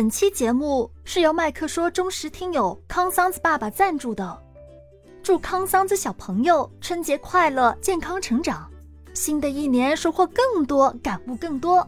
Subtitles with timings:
[0.00, 4.42] 本期节目是由麦克说忠实听友康桑子爸爸赞助的，
[5.22, 8.66] 祝康桑子小朋友春节快乐，健康成长，
[9.12, 11.86] 新的一年收获更多，感悟更多，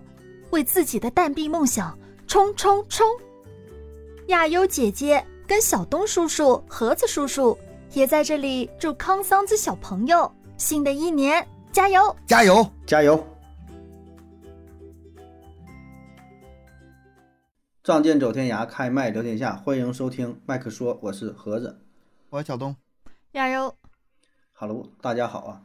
[0.50, 3.08] 为自己的蛋币梦想冲冲冲！
[4.26, 7.56] 亚优姐姐跟小东叔叔、盒子叔叔
[7.94, 11.42] 也在这里祝康桑子小朋友新的一年
[11.72, 12.14] 加油！
[12.26, 12.70] 加油！
[12.84, 13.26] 加油！
[17.82, 21.80] 仗剑走天涯，开麦聊天下，欢迎收听麦克说，我是盒子，
[22.30, 22.76] 我是小东，
[23.32, 23.74] 加油
[24.52, 25.64] ，Hello，大家好啊，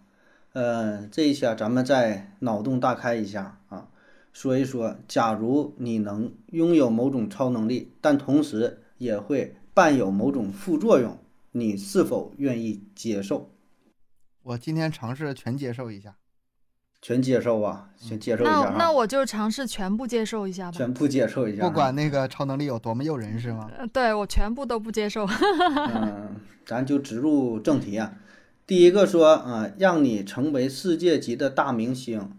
[0.54, 3.90] 呃，这一期啊，咱们再脑洞大开一下啊，
[4.34, 11.20] 说一说，假如你能拥有某种超能力，但同时也会伴有某种副作用，
[11.52, 13.52] 你是否愿意接受？
[14.42, 16.18] 我今天尝试全接受一下。
[17.08, 20.78] 全接受啊，先接受一下那那我就尝试全部接受一下吧。
[20.78, 23.72] 全部接受一下，不管那个超能力有多么诱人，是吗？
[23.94, 25.26] 对我全部都不接受。
[25.26, 28.12] 嗯，咱就直入正题啊。
[28.66, 32.30] 第一个说啊，让你成为世界级的大明星，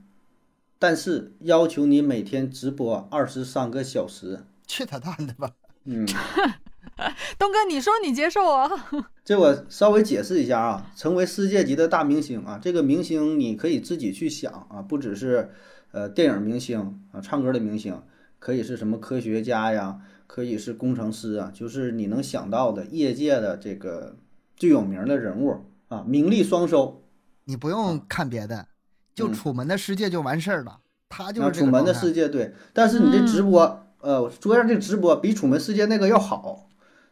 [0.78, 4.44] 但是要求你每天直播二十三个小时。
[4.66, 5.50] 去他蛋的吧！
[5.84, 6.06] 嗯。
[7.38, 8.68] 东哥，你说你接受啊？
[9.24, 15.50] 这我稍微解释一下啊，成为世界级的大明星啊，这个明星你可以自己去想啊，不只是
[15.92, 18.02] 呃电影明星啊，唱歌的明星，
[18.38, 24.16] 可以是什么科学家呀，可以是工程师啊，就是你能想到的业界的这个
[24.56, 27.02] 最有名的人物啊，名利双收。
[27.44, 28.66] 你不用看别的，
[29.14, 30.80] 就楚门的世界就完事儿了。
[31.10, 36.67] 他就是楚门的世界对，但是你这直播，呃，说一下这直播比楚门世界那个要好。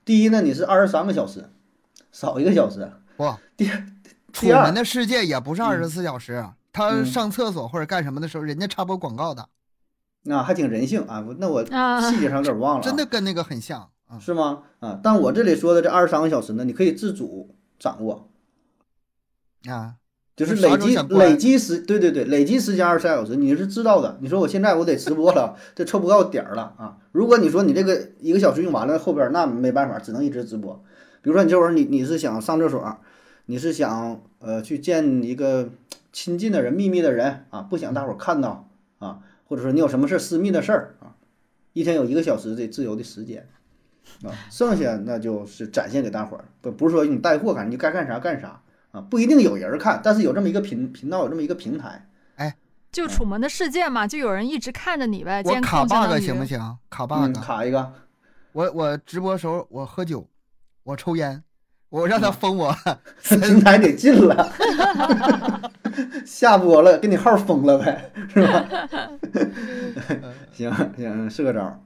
[0.07, 1.51] 第一呢，你是二十三个小时，
[2.13, 2.93] 少一个小时。
[3.17, 3.69] 不，第
[4.33, 9.49] 楚门的世界也不是二十四小时，他上厕所或者干什么的时候，人家插播广告的。
[10.23, 11.27] 那还挺人性啊！
[11.39, 12.85] 那我细节上有点忘了。
[12.85, 13.91] 真的跟那个很像，
[14.21, 14.63] 是吗？
[14.79, 18.31] 啊，但我这里说的这二十三个小时呢，你可以自主掌握。
[19.69, 19.97] 啊。
[20.37, 24.19] 就是累积累积时，对对对，累积时间二十三小时，你是知道的。
[24.21, 26.99] 你说我现在我得直播了，这凑不到点儿了啊！
[27.11, 30.85] 如果你说你这个一个小时用完了，后边那没办法，只能一直直播。
[31.23, 32.99] 比如说你这会儿你你是想上厕所，
[33.47, 35.71] 你是想呃去见一个
[36.13, 41.17] 亲近的人、秘密的人啊，不想大伙儿看到啊，或者说你有什么事儿私密的事儿啊，
[41.73, 43.49] 一天有一个小时的自由的时间
[44.23, 48.61] 啊，剩下那就是展现给大伙儿，不不是说你带货干，你该干啥干啥。
[49.01, 52.57] 不一定有人看，但是有这么一个频频道，有这么一个平台，哎，
[52.91, 55.43] 就楚门的世界嘛，就有人一直看着你呗。
[55.45, 56.79] 我卡 bug 行不行？
[56.91, 57.93] 卡 bug，卡一个。
[58.53, 60.27] 我我直播时候我喝酒，
[60.83, 61.43] 我抽烟，
[61.91, 62.75] 我让他封我，
[63.23, 64.53] 平台给禁了。
[66.25, 68.67] 下播了，给你号封了呗，是吧？
[70.53, 71.83] 行行，是个招。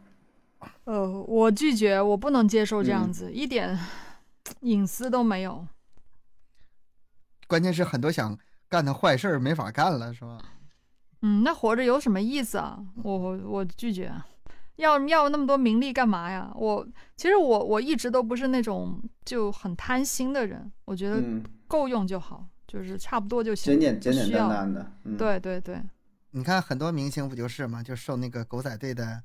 [0.84, 3.78] 呃，我拒绝，我不能接受这样子，一点
[4.60, 5.66] 隐私都没有。
[7.50, 8.38] 关键是很多想
[8.68, 10.40] 干的坏事儿没法干了，是吧？
[11.22, 12.78] 嗯，那活着有什么意思啊？
[13.02, 13.12] 我
[13.44, 14.14] 我拒绝，
[14.76, 16.52] 要要那么多名利干嘛呀？
[16.54, 21.20] 我其实我我一直都不是那种就很贪心的人，我觉得
[21.66, 24.92] 够用就好，就是差不多就行，简简简简单单的。
[25.18, 25.82] 对对对，
[26.30, 27.82] 你看很多明星不就是吗？
[27.82, 29.20] 就受那个狗仔队的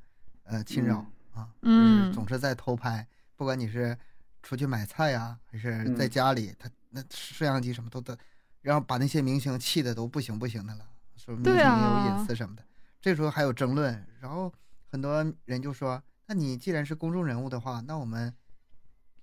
[0.46, 3.96] 呃侵扰啊，嗯，总是在偷拍，不管你是
[4.42, 6.68] 出去买菜呀，还是在家里，他。
[6.96, 8.18] 那摄像机什么都得，
[8.62, 10.86] 然后把那些明星气的都不行不行的了，
[11.18, 12.64] 说明星也有隐私什么的。
[13.02, 14.52] 这时候还有争论，然后
[14.88, 18.34] 很多人就说：“那你既然是公众人物的话，那我们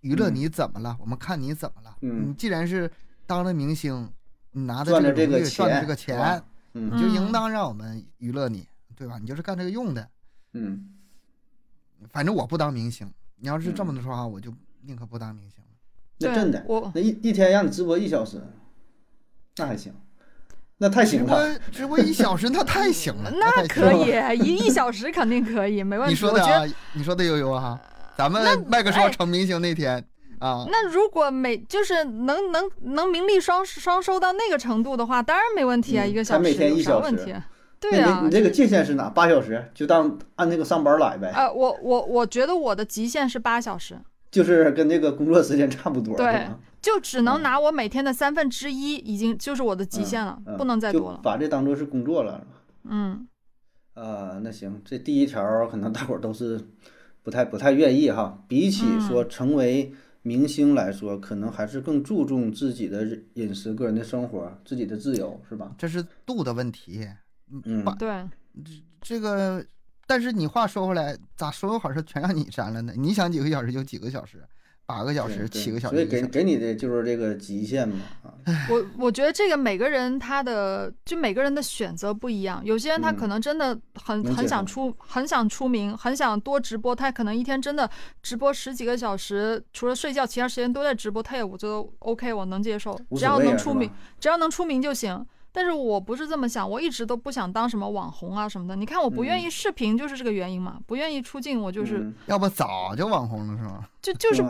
[0.02, 0.94] 娱乐你怎么了？
[1.00, 1.96] 我们看你怎么了？
[2.26, 2.90] 你既然是
[3.26, 4.12] 当了明星，
[4.50, 9.18] 你拿的这个赚的这个钱，你就应当让我们娱乐你，对吧？
[9.18, 10.08] 你就是干这个用的。
[10.52, 10.94] 嗯，
[12.10, 13.10] 反正我不当明星。
[13.36, 15.64] 你要是这么说话，我就宁可不当明星。”
[16.28, 18.40] 那真的，那一一天让你直播一小时，
[19.56, 19.92] 那还行，
[20.78, 21.58] 那太行了。
[21.70, 23.30] 直播一小时，那太行了。
[23.30, 26.12] 那可以，一一小时肯定可以，没问题。
[26.12, 26.64] 你说的啊，
[26.94, 27.78] 你说的悠悠哈，
[28.16, 30.04] 咱们麦克说成明星那天
[30.38, 30.66] 啊。
[30.70, 37.42] 那如果每就是能能能名利双双收到那个程度的话，当然没问题啊，一个小时每天一小时。
[37.80, 39.08] 对啊，你这个界限是哪？
[39.08, 41.32] 八小时就当按那个上班来呗。
[41.34, 43.98] 呃，我我我觉得我的极限是八小时。
[44.32, 46.48] 就是跟那个工作时间差不多，对，
[46.80, 51.20] 就只能拿我每天的三分之一，已经就是我的极限了，不能再多了。
[51.22, 52.44] 把这当做是工作了，
[52.84, 53.28] 嗯，
[53.94, 56.58] 呃，那行，这第一条可能大伙儿都是
[57.22, 58.42] 不太不太愿意哈。
[58.48, 59.92] 比起说成为
[60.22, 65.74] 明星来说，可能还是更注重自己的饮食、个人的生活、自己的自由，是吧？
[65.76, 67.06] 这是度的问题，
[67.64, 68.24] 嗯，对，
[69.02, 69.62] 这个
[70.06, 72.92] 但是你话说回来，咋所有好事全让你占了呢？
[72.96, 74.42] 你想几个小时就几个小时。
[74.84, 78.00] 八个小时，七个小时，所以给给你的就是这个极限嘛。
[78.68, 87.88] 我我觉得这个每个人他的就每个人的选择不一样，有些人他可能真的很很想出很想出名，很想多直播，他可能一天真的
[88.22, 93.88] 直播十几个小时，除了睡觉，其他时间都在直播，他也我觉得 OK，我能接受，只要能出名，
[94.18, 95.24] 只要能出名就行。
[95.54, 98.74] 但是我不是这么想，我一直都不想当什么网红啊什么的。
[98.74, 100.78] 你看我不愿意视频，就是这个原因嘛。
[100.86, 103.84] 不愿意出镜，我就是要不早就网红了是吗？
[104.00, 104.42] 就就是，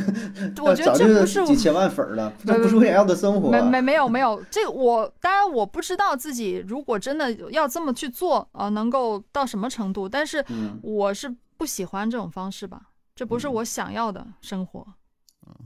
[0.62, 3.50] 我觉得这不是几千万粉了，这不是我想要的生活。
[3.50, 10.08] 没没没有没有，这我当然我不知道自己如果真的要这么去做啊，能够到什么程度。
[10.08, 10.42] 但是
[10.80, 11.28] 我是
[11.58, 12.80] 不喜欢这种方式吧，
[13.14, 14.86] 这不是我想要的生活。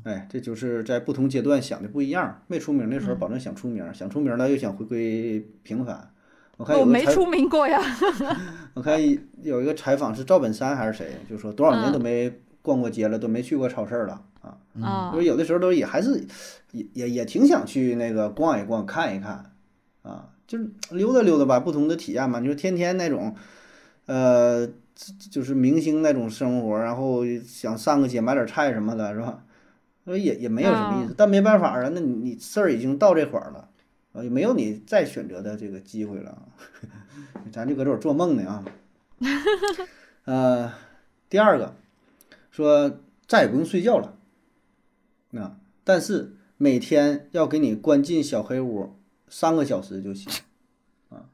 [0.04, 2.42] 哎，这就是在不同阶段想的不一样。
[2.46, 6.10] 没出名的时候，保证想出名；想出名了，又想回归平凡。
[6.56, 7.80] 我看我没出名过呀。
[8.74, 8.98] 我看
[9.42, 12.32] 有一个采访是赵本山还是谁，就说多少年都没
[12.62, 14.56] 逛过街了，都没去过超市了啊。
[14.82, 15.14] 啊。
[15.20, 16.26] 有的时候都也还是
[16.72, 19.52] 也也也挺想去那个逛一逛、看一看
[20.02, 22.40] 啊，就是溜达溜达吧，不同的体验嘛。
[22.40, 23.34] 你说天天那种，
[24.06, 24.66] 呃，
[25.30, 29.44] 就是明星那种生活，然后想上个街买点菜什么的，是吧？
[30.04, 33.68] 所以也也没有什么意思，但没办法啊，那你事儿已经到这会儿了，
[34.12, 36.48] 啊，也没有你再选择的这个机会了，
[37.52, 38.64] 咱就搁这儿做梦呢啊。
[40.24, 40.72] 呃，
[41.28, 41.74] 第二个
[42.50, 44.16] 说再也不用睡觉了，
[45.40, 48.96] 啊但是每天要给你关进小黑屋
[49.28, 50.32] 三个小时就行
[51.10, 51.28] 啊。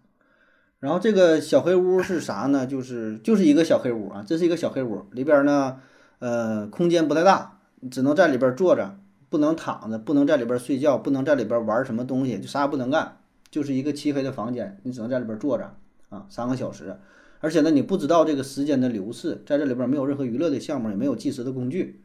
[0.81, 2.67] 然后这个小黑屋是啥呢？
[2.67, 5.81] 就是就是一个小黑屋啊，这是一个小黑屋，里边呢，
[6.19, 7.56] 呃，空间不太大。
[7.91, 8.99] 只能在里边坐着，
[9.29, 13.19] 不能躺着，不能在里边睡觉，不能在里边玩什么东西，就啥也不能干，
[13.51, 15.75] 就是一个漆黑的房间，你只能在里边坐着
[16.09, 16.99] 啊，三个小时。
[17.41, 22.03] 而且呢，你不知道这个时间的流逝，在这里边没有任何娱乐的项目，也没有计时的工具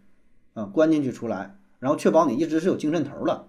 [0.53, 3.47] 啊，关进去出来，然后确保你一直是有精神头的，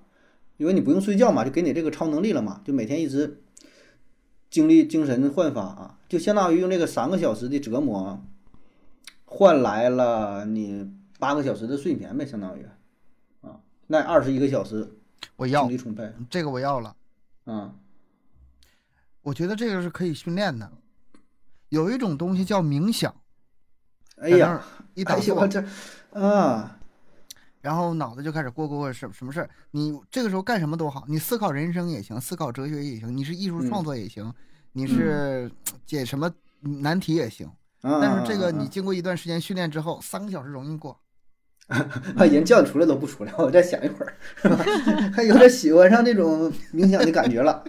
[0.57, 3.41] 因为你不用睡觉嘛，就给你这个超能力了嘛，就每天一直
[4.49, 8.23] 精力精神焕发啊，就相当于用这个三个小时的折磨
[9.25, 10.91] 换来了你。
[11.23, 12.67] 八个小时的睡眠呗，相当于，
[13.43, 14.93] 啊，那二十一个小时，
[15.37, 16.97] 我要精力充沛，这个我要了，
[17.45, 17.73] 啊，
[19.21, 20.69] 我觉得这个是可以训练的，
[21.69, 23.15] 有一种东西叫冥想，
[24.17, 24.61] 哎呀，
[24.95, 25.65] 一打坐这，
[26.11, 26.77] 啊，
[27.61, 34.35] 然后脑子就开始过过过什什么事儿，你这个时候干什么都好，你思考人生也行，思考哲学也行，你是艺术创作也行，
[34.73, 35.49] 你是
[35.87, 36.29] 解什么
[36.59, 37.49] 难题也行，
[37.81, 40.99] 但是这个你经过一段时间训练之后，三个小时容易过。
[42.17, 44.57] 啊， 人叫你出来都不出来，我再想一会儿，是吧？
[45.15, 47.65] 还有点喜欢上这种冥想的感觉了，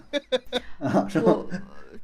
[0.78, 1.36] 啊，是吧？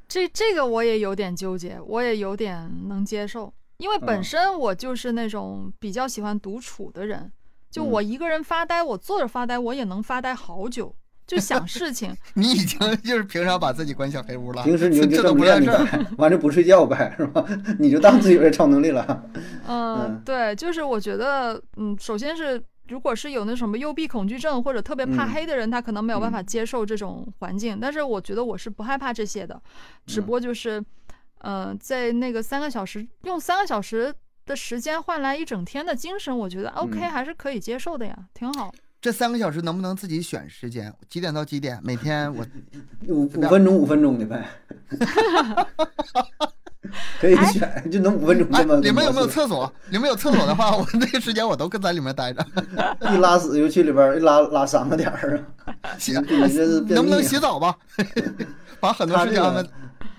[0.08, 7.30] 这这个我也有点纠结，我也有点能接受，因为本身我就是那种比较喜欢独处的人，
[7.70, 10.94] 就我一个人发呆，我坐着发呆，我也能发呆好久。
[11.30, 14.64] 就想事情， 你已经就是平常把自己关小黑屋了。
[14.64, 17.46] 平时你就这不干事儿，完就不睡觉呗，是吧？
[17.78, 19.24] 你就当自己有点超能力了。
[19.68, 27.78] 嗯，对，就是我觉得，嗯，首先是如果是有那什么幽闭恐惧症或者特别怕黑的人，他可能没有办法接受这种环境。
[27.80, 29.62] 但是我觉得我是不害怕这些的，
[30.06, 30.84] 只不过就是，
[31.38, 34.12] 呃，在那个三个小时用三个小时
[34.46, 38.72] 的时间换来一整天的精神，我觉得 OK 还是可以接受的呀，挺好。
[39.00, 40.92] 这三个小时能不能自己选时间？
[41.08, 41.80] 几点到几点？
[41.82, 42.46] 每天我
[43.08, 44.46] 五五分钟五分钟的呗，
[47.18, 48.76] 可以选，就能五分钟这么。
[48.80, 49.72] 里面有没有厕所？
[49.88, 52.46] 里面有厕所的话，我那个时间我都跟在里面待着。
[53.14, 55.74] 一拉屎就去里边，一拉拉三个点儿啊。
[55.98, 56.14] 行，
[56.88, 57.74] 能不能洗澡吧？
[58.80, 59.62] 把很多时间安排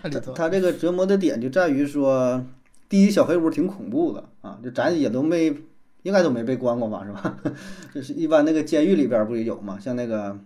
[0.02, 0.34] 在里头。
[0.34, 2.44] 他这个折磨的点就在于说，
[2.90, 5.56] 第一小黑屋挺恐怖的啊，就咱也都没。
[6.04, 7.38] 应该都没被关过吧，是吧？
[7.94, 9.78] 就是一般那个监狱里边不也有吗？
[9.80, 10.38] 像那个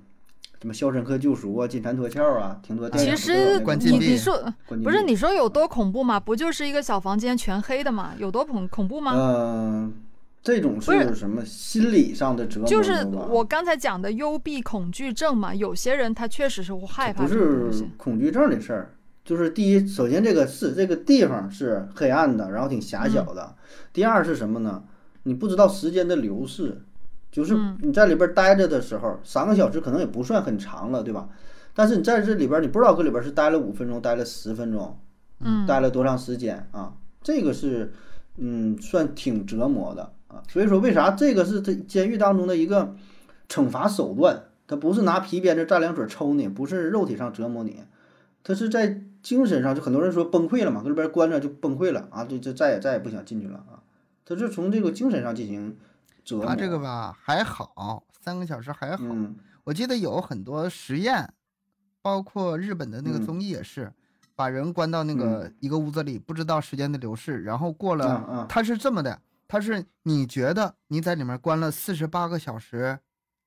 [0.62, 3.16] 什么《肖申克救赎》啊，《金蝉脱壳》啊，挺多电影。
[3.16, 6.20] 其实你你说不是你说有多恐怖吗？
[6.20, 8.14] 不就是一个小房间全黑的吗？
[8.18, 9.14] 有多恐恐怖吗？
[9.16, 9.94] 嗯，
[10.42, 12.68] 这种是什么心理上的折磨？
[12.68, 15.54] 就是我刚才讲的幽闭恐惧症嘛。
[15.54, 17.24] 有些人他确实是会害怕。
[17.24, 23.56] 不是恐惧症的事儿，就是第一，首先这个是这个地方是黑暗的，然后挺狭小的。
[23.94, 24.84] 第二是什么呢？
[25.28, 26.82] 你不知道时间的流逝，
[27.32, 31.28] 就是你在里边待着的时候，三个小时可能也不算很长了，对吧？
[31.74, 34.98] 但是你在这里边，你不知道搁里边是待了五分钟，待了十分钟，
[35.40, 36.94] 嗯，待了多长时间啊？
[37.22, 37.92] 这个是，
[38.38, 40.42] 嗯，算挺折磨的啊。
[40.48, 42.96] 所以说，为啥这个是这监狱当中的一个
[43.50, 44.44] 惩罚手段？
[44.68, 47.82] 他不是拿皮鞭子蘸凉水抽你，不是肉体上折磨你，
[48.44, 53.82] 他是在精神上就很多人说崩溃了嘛，搁里边关着就崩溃了啊，就就再也再也不想进去了啊。
[54.26, 55.78] 他是从这个精神上进行
[56.24, 56.46] 折磨。
[56.48, 59.04] 他这个吧还好，三个小时还好。
[59.06, 61.32] 嗯，我记得有很多实验，
[62.02, 63.94] 包括日本的那个综艺也是，
[64.36, 72.98] 把人关到那个一个屋子里，不知道时间的流逝，然后过了，他是这么的，他是你觉得你在里面关了四十八个小时，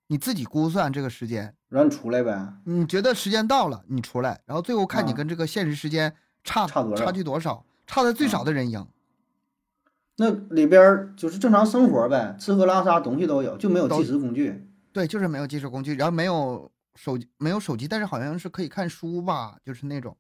[0.06, 2.54] 你自己估算这个时间，让你出来呗。
[2.64, 8.87] 你觉得时间到了，你出来，然后最后看你跟这个现实时间差差多差距多少，差的最少的人赢。
[10.20, 14.68] 那里边就是正常生活呗，吃喝拉撒东西都有，就没有计时工具。
[14.92, 20.16] 对，就是没有计时工具，然后没有手机，没有手机，但是好像是可以看书吧，就是那种，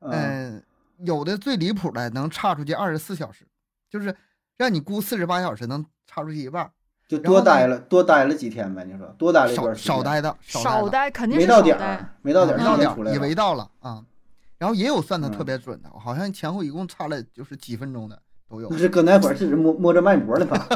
[0.00, 0.60] 嗯，
[1.04, 3.46] 有的最离谱的能差出去二十四小时，
[3.88, 4.12] 就是
[4.56, 6.68] 让你估四十八小时能差出去一半，
[7.06, 8.82] 就多待了多待了几天呗？
[8.82, 14.04] 你说多待了一段时间，少待的，少待肯定没到点儿，没到点儿，到点儿，以为到了啊，
[14.58, 18.20] 然后也有算的特别准的，好像前后一共差了就是几分钟的。
[18.50, 20.66] 都有，是搁那会儿是摸摸着脉搏呢吧？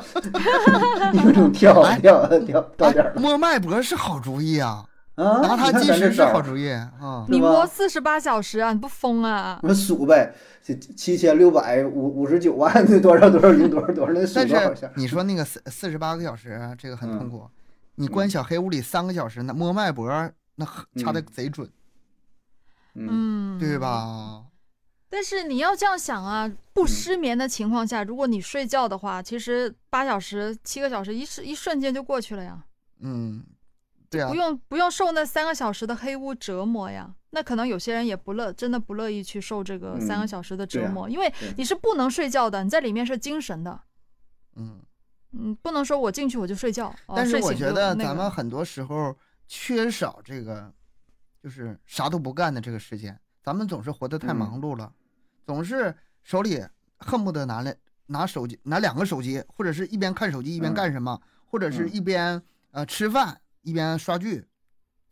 [1.24, 3.12] 有种跳跳跳到点了。
[3.16, 4.86] 摸脉搏是好主意啊！
[5.16, 7.26] 啊，拿它计时是好主意啊！
[7.28, 8.72] 你摸四十八小时啊？
[8.72, 9.58] 你不疯啊？
[9.62, 10.32] 我数呗，
[10.96, 14.90] 七千六百五五十九万多少多少零多少多少那数多少下？
[14.96, 17.48] 你说那个四四十八个小时，这个很痛苦。
[17.96, 20.08] 你关小黑屋里三个小时，那摸脉搏
[20.56, 20.66] 那
[20.96, 21.68] 掐的贼准，
[22.94, 24.42] 嗯，对吧？
[25.14, 32.64] 但是你要这样想啊，不失眠的情况下，如果你睡觉的话，其实八小时、七个小时一瞬一瞬间就过去了呀。
[32.98, 33.44] 嗯，
[34.10, 37.14] 对啊，不用不用受那三个小时的黑屋折磨呀。
[37.30, 43.80] 那可能有些人也不乐，真的不乐意去受这个三个小时的折磨，因为你是不能睡觉的，你在里面是精神的。
[44.56, 44.80] 嗯
[45.30, 46.92] 嗯，不能说我进去我就睡觉。
[47.14, 49.16] 但是我觉得咱们很多时候
[49.46, 50.72] 缺少这个，
[51.40, 54.92] 就是啥都不干的这个时间，咱们总是活得太忙碌了。
[55.46, 56.64] 总是手里
[56.98, 64.44] 恨不得拿来拿手机，拿两个手机，或者是一边看手机一边干什么，或者是一边呃吃饭一边刷剧，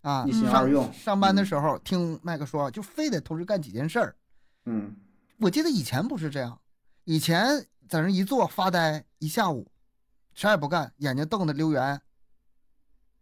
[0.02, 4.16] 啊，上上班的时候听麦克说，就非得同时干几件事儿。
[4.66, 4.94] 嗯，
[5.38, 6.58] 我记得以前不是这样，
[7.04, 9.70] 以前在那一坐发呆一下午，
[10.34, 12.00] 啥也不干，眼睛瞪得溜圆。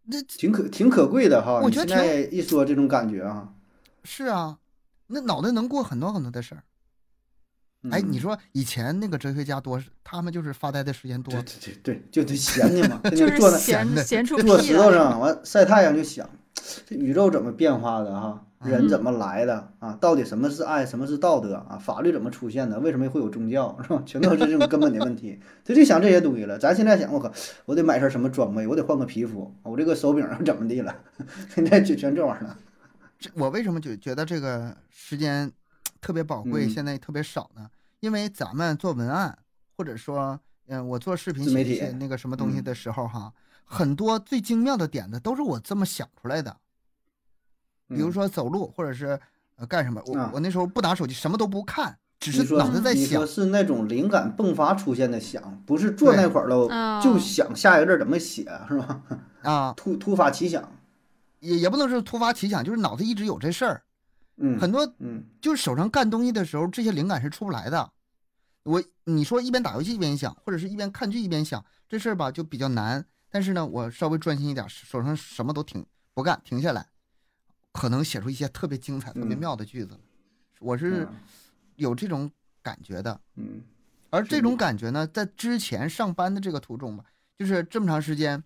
[0.03, 1.59] 那挺可挺可贵的哈。
[1.61, 3.53] 我觉得一说这种感觉啊，
[4.03, 4.57] 是啊，
[5.07, 6.63] 那脑袋能过很多很多的事儿。
[7.89, 16.29] 哎，你说以前那个哲学家多，他们就是发呆的时间多，对对对，就得闲的嘛， 就是坐那闲闲出坐石头上，完晒太阳就想，
[16.85, 18.45] 这宇宙怎么变化的哈？
[18.63, 19.97] 人怎么来的啊？
[19.99, 21.79] 到底什么是爱，什么是道德啊？
[21.79, 22.79] 法律怎么出现的？
[22.79, 24.03] 为什么会有宗教是吧？
[24.05, 26.59] 全都是这种根本的问题，他就想这些东西了。
[26.59, 27.33] 咱现在想，我靠，
[27.65, 28.67] 我得买身什么装备？
[28.67, 30.95] 我得换个皮肤，我这个手柄怎么地了？
[31.49, 32.55] 现在就全这玩意儿了。
[33.17, 35.51] 这我为什么就觉得这个时间？
[36.01, 37.69] 特别宝贵，现在特别少呢。
[37.99, 39.37] 因为咱们做文案，
[39.77, 43.31] 或者说，嗯，我做视频、写那个什么东西的时候，哈，
[43.63, 46.57] 很多最精妙的点子都是我这么想出来的。
[47.87, 49.19] 比如说走路，或者是
[49.57, 53.19] 呃干什么，我我那时候不拿手机，什么都不看，只是脑子在想。
[53.19, 59.01] 说是那种灵感迸发出现的想，不是坐那会儿了就想下一个字怎么写，是吧？
[59.43, 60.71] 啊， 突突发奇想，
[61.39, 63.83] 也也不能是突发奇想，就是脑子一直有这事儿。
[64.41, 67.91] 嗯，很多，嗯，就是手上干东西的时候，这些灵感是出不来的。
[68.63, 73.05] 我你说一边打游戏一边想，或者是一边看剧一边想，这事儿吧就比较难。
[73.29, 76.87] 但是呢，我稍微专心一点，手上什么都停不干，停下来，
[77.71, 79.97] 可能写出一些特别精彩、特别妙的句子。
[80.59, 81.07] 我是
[81.75, 82.29] 有这种
[82.61, 83.61] 感觉的，嗯。
[84.09, 87.05] 而这种感觉呢，在之前上班的这个途中吧，
[87.37, 88.43] 就是这么长时间，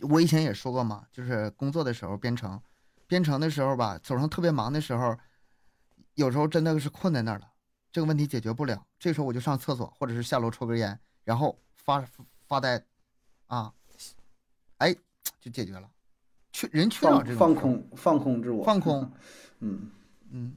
[0.00, 2.60] 我以前也说过嘛，就是工作的时候编程。
[3.06, 5.16] 编程的时候吧，手上特别忙的时候，
[6.14, 7.48] 有时候真的是困在那儿了，
[7.92, 8.86] 这个问题解决不了。
[8.98, 12.04] 这时候我就上厕所，或者是下楼抽根烟，然后发
[12.46, 12.84] 发呆，
[13.46, 13.72] 啊，
[14.78, 14.94] 哎，
[15.40, 15.88] 就解决了。
[16.52, 19.12] 缺人缺少这种放空放空自我，放空，
[19.60, 19.90] 嗯
[20.30, 20.56] 嗯。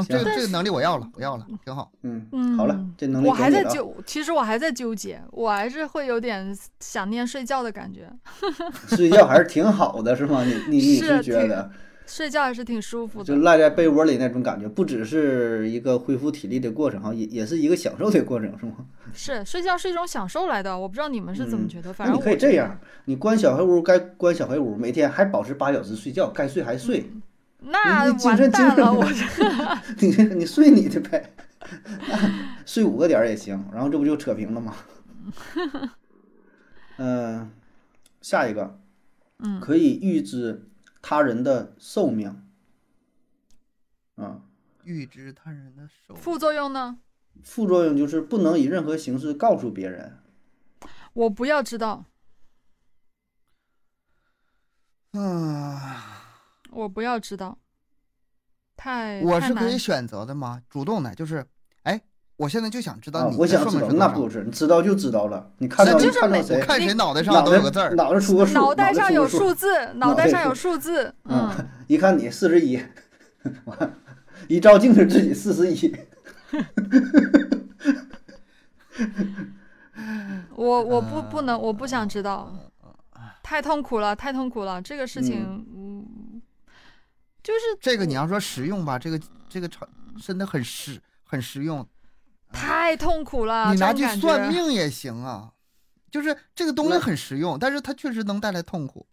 [0.00, 1.92] 行，这个这个能力我要了，我要了，挺好。
[2.02, 8.10] 嗯嗯，好了，这能力我还在纠，其实我还在纠结，我还是会有点想念睡觉的感觉。
[8.88, 10.42] 睡觉还是挺好的，是吗？
[10.44, 11.70] 你你你是觉得？
[12.04, 18.72] 睡觉还是挺舒服的，就赖在被窝里那种感觉，不只是一个恢复体力的过程哈，也也是一个享受的过程，是吗？
[19.14, 21.92] 是，睡觉是一种享受来的，我不知道你们是怎么觉得。
[21.92, 27.08] 反正你可以这样，你关小黑屋该关小黑屋，每天还保持八小时睡觉，该睡还睡。
[27.64, 29.04] 那完蛋了，我
[29.98, 31.32] 你你睡你的呗，
[32.66, 34.74] 睡五个点也行，然后这不就扯平了吗？
[36.98, 37.50] 嗯，
[38.20, 38.78] 下一个，
[39.38, 40.68] 嗯，可以预知
[41.00, 42.42] 他人的寿命。
[44.16, 44.42] 啊。
[44.84, 46.14] 预知他人的手。
[46.16, 46.98] 副作用呢？
[47.44, 50.18] 副作用就是不能以任何形式告诉别人。
[51.12, 52.06] 我不要知道。
[55.12, 56.21] 啊。
[56.72, 57.58] 我不要知道。
[58.76, 59.20] 太。
[59.22, 60.60] 我是可以选择的吗？
[60.68, 61.44] 主动的，就是，
[61.82, 62.00] 哎，
[62.36, 63.36] 我现在就想知道你。
[63.36, 65.52] 我想知道，那不是，你知道就知道了。
[65.58, 66.60] 你看到看到谁？
[66.60, 71.14] 看谁脑袋上都有个字儿，脑袋出个数，脑袋上有数字，脑袋上有数字。
[71.24, 71.50] 嗯，
[71.86, 72.82] 一看你四十一，
[74.48, 75.96] 一照镜子自己四十一。
[80.54, 82.52] 我我不不能，我不想知道，
[83.42, 84.80] 太痛苦了，太痛苦了。
[84.80, 86.06] 这个事情，嗯，
[87.42, 89.86] 就是这个你要说实用吧，这个这个超
[90.22, 91.86] 真的很实很实用，
[92.52, 93.72] 太痛苦了。
[93.72, 95.52] 你拿去算命也行啊，
[96.10, 99.06] 就是这个东西很实用，但是它确实能带来痛苦。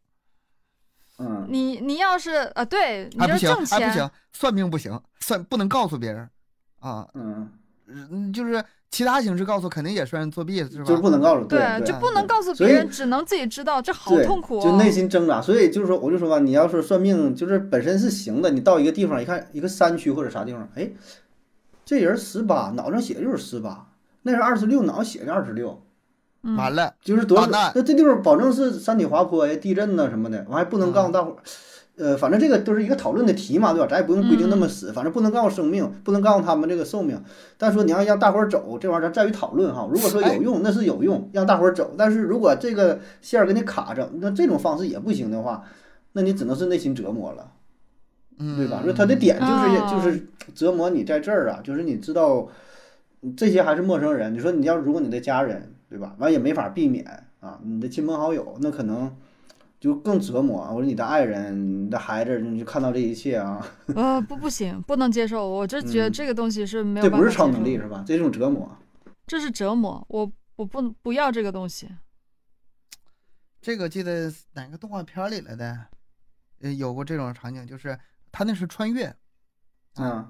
[1.17, 6.29] 嗯，你你要是啊，对，你不行，挣钱不行，算命不行，算不能告诉别人
[6.79, 7.51] 啊，嗯
[7.87, 8.63] 嗯，就是。
[8.91, 10.83] 其他形式告诉肯定也算作弊，是吧？
[10.83, 15.39] 就是不能告诉，对，就不能告诉别人，只能自己知道，这好痛苦，就内心挣扎。
[15.41, 20.89] 所以就是说，我就说吧，你要是算命，就是本身是行的，你到一个地方一看，一个山区或者啥地方，哎，
[21.85, 23.87] 这人十八，脑上写的就是十八，
[24.23, 25.81] 那人二十六，脑上写的二十六，
[26.57, 31.37] 完了，就是多那这地方保证是山体滑坡呀、地震呐什么的，完还不能告诉大伙儿。
[31.99, 33.85] 呃，反正这个都是一个讨论的题嘛，对吧？
[33.85, 37.21] 咱也不用规定那么死，反正不能告诉生命，不能告诉他们这个寿命。
[37.57, 39.85] 但说你要让大伙儿走，这玩意儿咱在于讨论哈。
[39.91, 41.93] 如果说有用，那是有用，让大伙儿走。
[41.97, 45.65] 但是如果这个线儿给你卡着，那这种方式也不行的话，
[46.13, 47.51] 那你只能是内心折磨了，
[48.55, 48.79] 对吧？
[48.81, 52.47] 说他的点就是就是折磨你在这儿啊，就是你知道
[53.35, 54.33] 这些还是陌生人。
[54.33, 56.15] 你说你要如果你的家人，对吧？
[56.17, 57.05] 完也没法避免
[57.41, 59.11] 啊，你的亲朋好友，那可能。
[59.79, 63.65] 就更折磨啊我说你的爱人、你的孩子，你就看到这一切啊？
[63.95, 65.47] 呃，不，不行，不能接受。
[65.47, 67.09] 我就觉得这个东西是没有。
[67.09, 68.03] 这不是超能力是吧？
[68.05, 68.69] 这是种折磨。
[69.25, 71.89] 这是折磨，我我不不要这个东西。
[73.61, 75.85] 这个记得哪个动画片里来的？
[76.61, 77.97] 呃，有过这种场景，就是
[78.31, 79.15] 他那是穿越。
[79.97, 80.27] 嗯。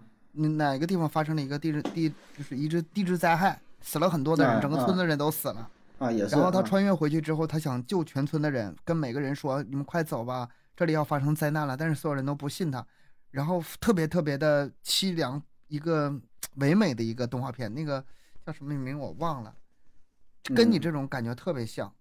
[0.57, 5.69] 哪个地方发生了一个地质地，就是一只地质灾害，死了很多的人，整个村子人都死了。
[5.99, 6.35] 啊，也是。
[6.35, 12.85] 然后他穿越回去之后，他想救全村的人，跟每个人说：“你们快走吧，这里要发生灾难了。”但是所有人都不信他，
[13.31, 16.13] 然后特别特别的凄凉，一个
[16.55, 18.03] 唯美的一个动画片，那个
[18.45, 19.53] 叫什么名我忘了，
[20.55, 21.93] 跟你这种感觉特别像。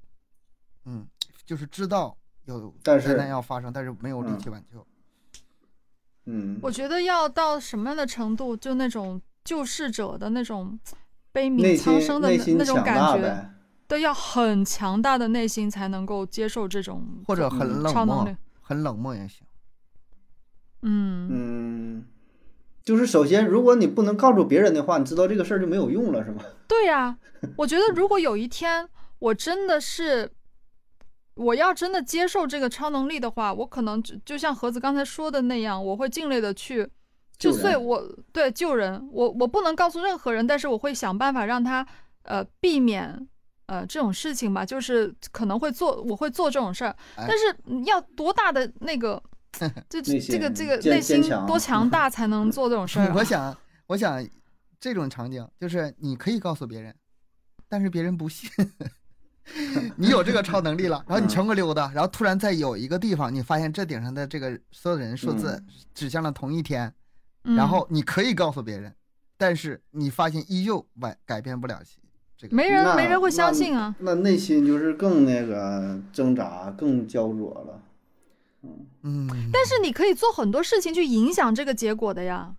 [0.84, 1.06] 嗯，
[1.44, 4.86] 就是知道有灾难要发生，但是没有力气挽救。
[6.26, 10.78] 嗯，我觉得要到什么样的程度，就那种救世者的那种
[11.32, 13.50] 悲悯苍生的那种感觉。
[13.88, 19.46] 对，要很强大的内心才能够接受这种，或者很冷漠，很冷漠也行。
[20.82, 22.04] 嗯嗯，
[22.84, 26.42] 就是首先，如果你不能告诉别人的话，你知道这个事儿就没有用了，是吗？
[26.68, 27.16] 对呀，
[27.56, 28.86] 我觉得如果有一天
[29.18, 30.30] 我真的是
[31.34, 36.86] 我要真的接受这个超能力的话，我可能就就像盒子刚才说的那样，我会尽力的去，
[37.38, 41.86] 就算我对救人，我我不能告诉任何人，但是我会想办法让他
[42.24, 43.26] 呃避免。
[43.68, 49.22] 呃，这种事情吧，就是可能会做，我会做这种事儿，但是要多大的那个，
[49.90, 53.12] 这这个这个内心多强 大才能做这种事儿？
[53.14, 53.54] 我想，
[53.86, 54.26] 我想
[54.80, 56.94] 这种场景就是你可以告诉别人，
[57.68, 58.50] 但是别人不信，
[59.96, 66.90] 你有这个超能力了，然后你全国溜达，然后突然在有一个地方，你发现这顶上的这个所有人数字指向了同一天，
[67.42, 68.94] 然后你可以告诉别人，
[69.36, 71.82] 但是你发现依旧改改变不了。
[72.50, 73.94] 没人，没人会相信啊！
[73.98, 77.82] 那内心就是更那个挣扎，更焦灼了。
[78.62, 79.50] 嗯嗯。
[79.52, 82.54] 但是你可以做很多事情去影响这个结果的呀，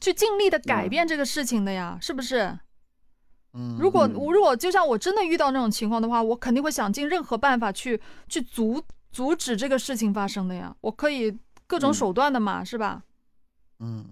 [0.00, 2.58] 去尽力的改变这个事情的呀，是不是？
[3.52, 3.76] 嗯。
[3.78, 10.74] 如果如果就像我真的遇到那种情况的话，我肯定会想尽任何办法去去阻阻止这个事情发生的呀。
[10.80, 13.02] 我可以各种手段的嘛，是吧？
[13.80, 14.06] 嗯。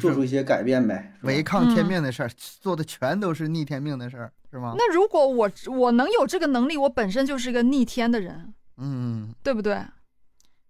[0.00, 4.74] 做出一些改变呗，违抗天命的事儿，做的全都是逆天命的事儿，是吗？
[4.76, 9.82] 那如果我我能有这个能力，我本身就是一个逆天的人，嗯，对不对？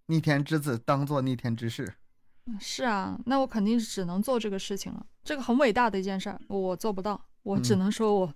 [0.06, 1.94] 逆天之子当做逆天之事，
[2.58, 5.06] 是啊，那我肯定只能做这个事情了。
[5.22, 8.26] 这个很伟大的一件事儿，我做不到，我只能说我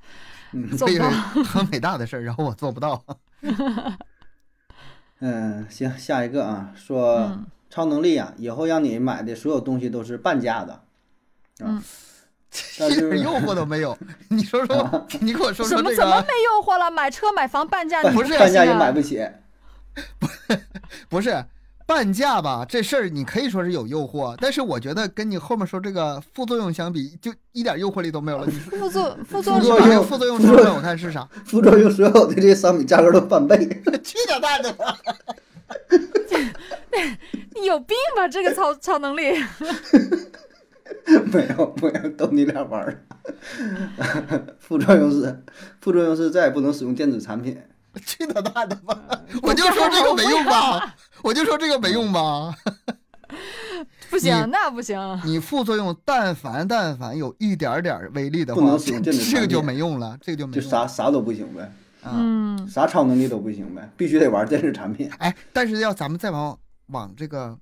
[0.77, 1.11] 做不到。
[1.43, 3.05] 很伟大的事儿，然后我做不到。
[5.19, 7.45] 嗯，行，下一个啊，说。
[7.77, 10.81] 超能力啊，以后让你买的所有东西都是半价的，
[11.61, 11.83] 嗯，
[12.89, 13.95] 一点 诱惑都没有。
[14.29, 15.95] 你说说，你给我说说这个。
[15.95, 16.91] 怎么没诱惑了？
[16.91, 19.29] 买车买房半价，不是半价也买不起。
[20.19, 20.27] 不，
[21.11, 21.45] 不是，
[21.87, 28.47] 半价吧，这事儿你可以说是有诱惑，但是我觉得跟你后面说这个副作用相比，就一点诱惑力都没有了。
[28.47, 31.29] 你副作副作用副作用成本我看是啥？
[31.45, 33.59] 副作用所有的这些商品价格都翻倍，
[34.03, 34.97] 去你大的吧！
[37.55, 38.29] 你有病吧？
[38.29, 39.33] 这个超超能力？
[41.33, 43.05] 没有没有，逗你俩玩儿。
[44.61, 45.45] 副作用是
[45.81, 47.61] 副作用是再也不能使用电子产品。
[48.05, 48.95] 去他大的吧！
[49.43, 52.55] 我就说这个没用吧，我就说这个没用吧。
[54.11, 54.99] 不行，那不行。
[55.25, 61.73] 你副作用，但凡但凡有一点点威力的话，不能使用电子产品，这个就没用了，这个就没就啥啥都不行呗。
[62.13, 65.11] 嗯，啥超能力都不行呗，必须得玩电子产品。
[65.19, 67.59] 哎，但是要咱们再往往这个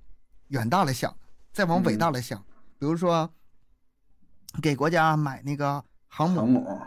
[0.49, 1.15] 远大了想，
[1.51, 2.39] 再往伟大了想，
[2.79, 3.29] 比如说
[4.61, 6.39] 给国家买那个航母。
[6.39, 6.81] 航母。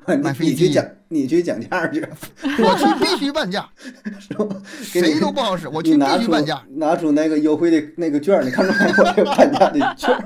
[0.22, 2.00] 买飞机，你去讲，你去讲价去，
[2.42, 3.68] 我去必须半价，
[4.18, 4.62] 是吧？
[4.66, 6.62] 谁都不好使，我去必须半价。
[6.70, 8.86] 拿出那个优惠的那个券，你看着没？
[8.98, 10.16] 我这半价的券，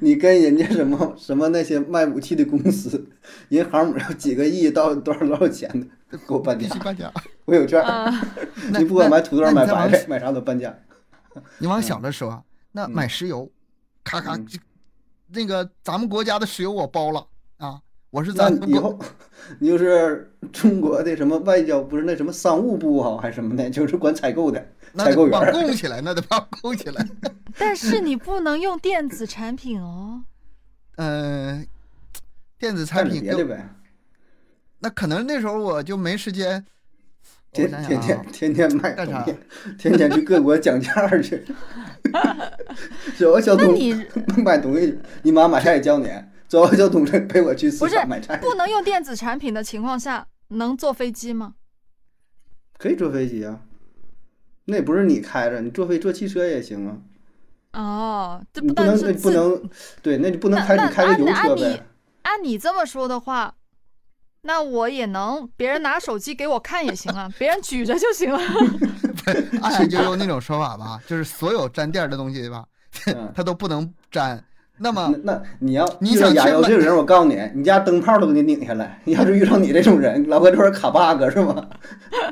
[0.00, 3.08] 你跟人家什么什么那些卖武器的公司，
[3.48, 5.68] 人航母要几个亿到多少多少钱
[6.10, 7.12] 的，给我半价，半价。
[7.44, 7.84] 我有券，
[8.78, 10.74] 你不管买土豆买白菜买啥都半价。
[11.58, 13.48] 你往小了说，那买石油，
[14.02, 14.38] 咔咔，
[15.28, 17.26] 那个咱们国家的石油我包了啊。
[18.16, 18.98] 我是咱以后，
[19.58, 25.52] 你就 是中国的什么外交不是那什么商务部哈，还是什么的， 就是管采购的采购员。
[25.52, 27.06] 供起来，那得把供起来。
[27.58, 30.22] 但是你不能用电子产品哦。
[30.96, 31.66] 嗯，
[32.58, 33.68] 电子产品别的呗。
[34.78, 36.64] 那可能那时候我就没时间。
[37.52, 39.26] 天天天天天卖干啥？
[39.78, 41.44] 天天去各国讲价去。
[43.14, 43.78] 小小东
[44.42, 46.08] 买东西，你妈买菜也叫你。
[46.48, 48.36] 走，叫董事陪我去市场买菜。
[48.36, 51.54] 不能用电子产品的情况下，能坐飞机吗？
[52.78, 53.60] 可以坐飞机啊，
[54.66, 56.98] 那也不是你开着，你坐飞坐汽车也行啊。
[57.72, 59.70] 哦，这不能，那不能，
[60.02, 61.86] 对，那你不能开，你开个油车呗。
[62.22, 63.54] 按你这么说的话，
[64.42, 68.40] 那我也能，别人拿手机给我看也行啊， 别人举着就行了。
[69.62, 72.64] 按就用那种说法吧，就是所有沾垫的东西吧，
[73.34, 74.42] 它都不能沾。
[74.78, 79.00] 那么，那你要你想亚优这种人，我告诉你，你家灯泡都给你拧下来。
[79.06, 81.66] 要是遇上你这种人，老哥这会卡 bug 是吗？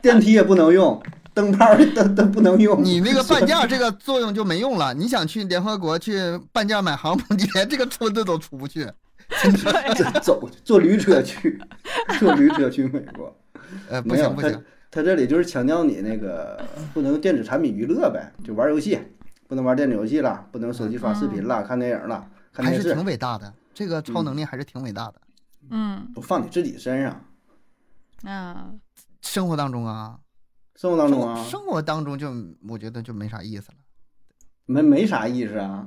[0.02, 1.00] 电梯也不能用，
[1.32, 2.82] 灯泡都都不能用。
[2.84, 4.92] 你那个半价这个作用就没用了。
[4.92, 8.86] 你想去联合国去半价买航母，你连这个村子都出不去。
[10.22, 11.58] 走坐驴车去，
[12.18, 13.34] 坐驴车去美国。
[13.88, 16.60] 呃，不行不行，他这里就是强调你那个
[16.92, 18.98] 不能用电子产品娱乐呗，就玩游戏，
[19.48, 22.22] 不能玩电子游戏了，不能手机刷视频了，看电影了。
[22.62, 25.14] 还是挺伟大的，这个超能力还是挺伟大的。
[25.70, 27.24] 嗯，不放你自己身上。
[28.24, 28.70] 啊，
[29.22, 30.18] 生活当中啊，
[30.76, 32.32] 生活当中啊，生活当中就
[32.68, 33.78] 我觉得就没啥意思了。
[34.66, 35.86] 没没啥意思啊。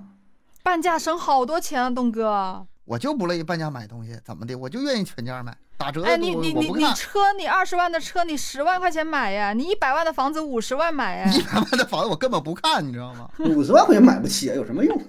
[0.64, 2.68] 半价省好多钱啊，东哥。
[2.86, 4.56] 我就不乐意半价买东西，怎么的？
[4.56, 6.04] 我就愿意全价买，打折。
[6.04, 9.52] 哎，你你你你车，你二十万的车，你十万块钱买呀？
[9.52, 11.32] 你一百万的房子五十万买呀？
[11.32, 13.30] 一百万的房子我根本不看，你知道吗？
[13.40, 14.98] 五十万块钱买不起啊，有什么用？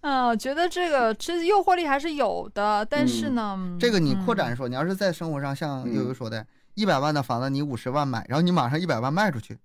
[0.00, 9.58] 嗯， 我觉得这个其实诱惑力还是有的，但是呢，这个你扩展说，你要是在生活上像悠悠说的，一百万的房子你五十万买，然后你马上一百万卖出去，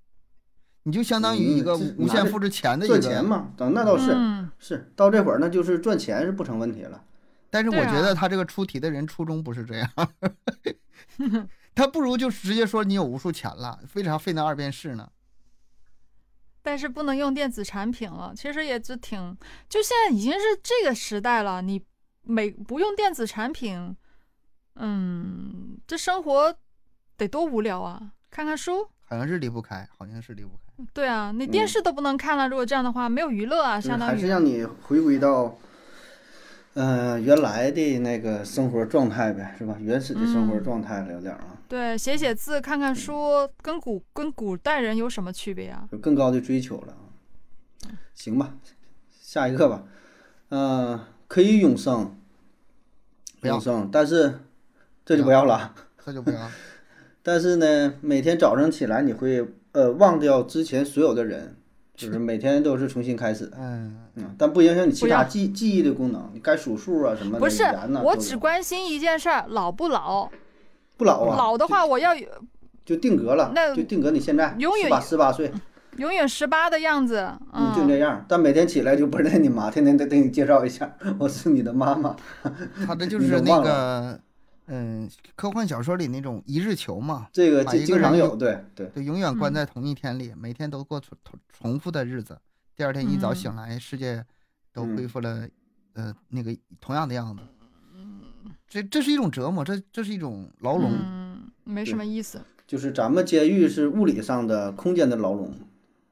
[0.83, 3.49] 你就相当于一个无限复制钱的一个赚钱嘛？
[3.55, 4.15] 等那倒是
[4.57, 7.03] 是到这会儿那就是赚钱是不成问题了。
[7.49, 9.89] 但是我觉得他这个出题的人初衷不是这样，
[11.75, 15.07] 他不如就直接说你有无数钱了，为啥费那二遍事呢？
[16.63, 19.37] 但是不能用电子产品了，其实也是挺，
[19.69, 21.79] 就现在已经是这个时代了，你
[22.23, 23.95] 每不用电子产品，
[24.77, 26.55] 嗯，这生活
[27.17, 28.13] 得多无聊啊！
[28.31, 30.83] 看看书，好像是离不开，好像是离不开。
[30.93, 35.55] 对啊，你电视都不能看了，如果这样的话，没有娱乐啊，相当于还是让你回归到。
[36.75, 39.77] 嗯，原来的那个生活状态呗，是吧？
[39.79, 41.52] 原始的生活状态了，有点啊。
[41.73, 45.87] 对，写写字、看看书，跟古跟古代人有什么区别啊？
[45.91, 46.95] 有更高的追求了。
[48.13, 48.53] 行吧，
[49.09, 49.83] 下一个吧。
[50.49, 52.15] 嗯，可以永生，
[53.41, 54.41] 永生，但是
[55.03, 55.73] 这就不要了，
[56.05, 56.47] 这就不要。
[57.23, 61.55] 但是呢，每天早上起来，你会呃忘掉之前所有的人。
[61.95, 67.39] 就是每天都是重新开始，嗯嗯，但不影响你其他记记忆的功能，你该数数啊什么的。
[67.39, 67.63] 不是，
[68.03, 70.29] 我只关心一件事儿，老不老？
[71.03, 71.37] 不老啊。
[71.37, 72.15] 老的话，我要
[72.85, 75.51] 就定格了，那就定格你现在永远十八岁，
[75.97, 78.25] 永远十八的样子，嗯，就这样。
[78.27, 82.15] 但每天起来就不认你妈，天天得给你介绍一下，我是你的妈妈。
[82.85, 84.19] 他 这就是那个
[84.67, 92.37] 嗯，科幻小说里那种一日球嘛，这个经常有，对对，就，永远关嗯在同一天里，每天都过重重重复的日子，
[92.75, 94.23] 第二天一早嗯醒来，世界
[94.73, 95.47] 都恢嗯复了，
[95.93, 97.43] 呃，那个同样的样子。
[98.73, 100.91] 这这是一种折磨，这这是一种牢笼。
[100.91, 102.41] 嗯，没什么意思。
[102.65, 105.53] 就是咱们监狱是物理上的空间的牢笼，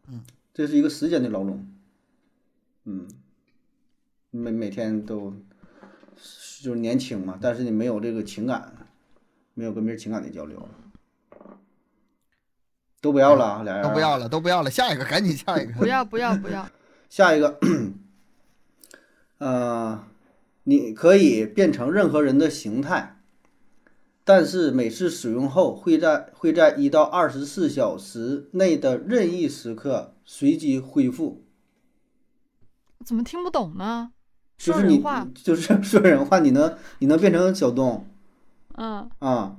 [0.07, 0.21] 嗯，
[0.53, 1.65] 这是一个时间的牢笼，
[2.85, 3.07] 嗯，
[4.29, 5.33] 每每天都
[6.61, 8.71] 就是年轻嘛，但是你没有这个情感，
[9.55, 10.69] 没有跟别人情感的交流，
[13.01, 15.73] 都不要了啊，俩人都不要了，都不要了，下一个，赶紧下一个。
[15.73, 16.69] 不要不要不要，
[17.09, 17.59] 下一个，
[19.39, 20.03] 呃，
[20.63, 23.19] 你可以变成任何人的形态，
[24.23, 31.43] 但是每次使用后会在会在一到二十四小时内的任意时刻随机恢复。
[33.03, 34.11] 怎么听不懂呢？
[34.57, 38.05] 就是你说人话，就是 说人话，你能你能变成小东
[38.75, 39.57] 嗯，啊，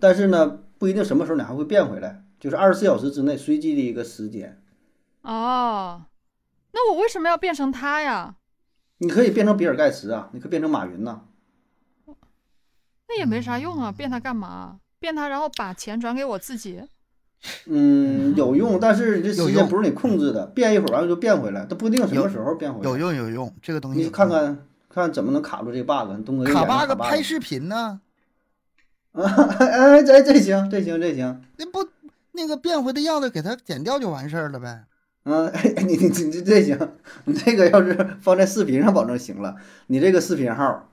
[0.00, 4.62] 但是呢，不一定什么时候你还会变回来，就是二十四小时之内随机的一个时间。
[5.20, 6.06] 哦，
[6.72, 8.36] 那我为什么要变成他呀？
[8.98, 11.22] 你可以变成比尔盖茨啊，你可以变成马云呐、
[13.08, 14.78] 那也没啥用啊，变他干嘛？
[14.98, 16.82] 变他然后把钱转给我自己？
[17.66, 22.88] 嗯，有用，但是这时间不是你控制的，变一会儿完了就变回来，它不一定什么时候变回来。
[22.88, 26.24] 有用有用，这个东西你看看看怎么能卡住这 bug。
[26.24, 28.00] 东哥卡 bug 拍视频呢，
[29.12, 29.22] 啊
[29.58, 31.44] 哎，这这行，这行，这行。
[31.58, 31.86] 那不
[32.32, 34.84] 那个变回的样子给它剪掉就完事儿了呗。
[35.24, 35.50] 嗯，
[35.86, 36.78] 你你你这这行，
[37.24, 39.56] 你这个要是放在视频上，保证行了。
[39.86, 40.88] 你这个视频号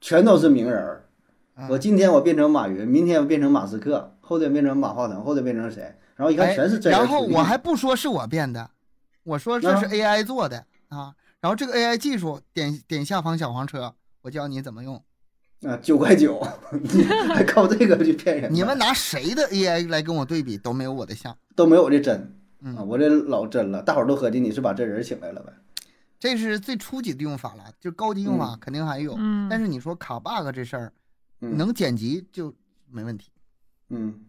[0.00, 1.06] 全都是名人儿。
[1.54, 5.94] 啊我今天我变成马云，明天我变成马斯克，后天变成马化腾，后天变成谁？
[6.16, 6.92] 然后一看哎全是真。
[6.92, 8.70] 然后我还不说是我变的，
[9.24, 11.12] 我说这是 AI 做的啊。
[11.40, 15.02] 然后这个 AI 技术点点下方小黄车，我教你怎么用。
[15.66, 16.40] 啊九块九，
[16.80, 18.54] 你还靠这个去骗人？
[18.54, 21.36] 你们拿谁的 AI 来跟我对比都没有我的像。
[21.56, 23.82] 都没有我这真啊，嗯，我这老真了。
[23.82, 25.52] 大伙儿都合计你是把真人请来了呗？
[26.18, 29.14] 这是最初级的用法了，就高级用法肯定还有。
[29.18, 30.92] 嗯，但是你说卡 bug 这事儿，
[31.40, 32.54] 嗯能剪辑就
[32.90, 33.30] 没问题。
[33.88, 34.20] 嗯，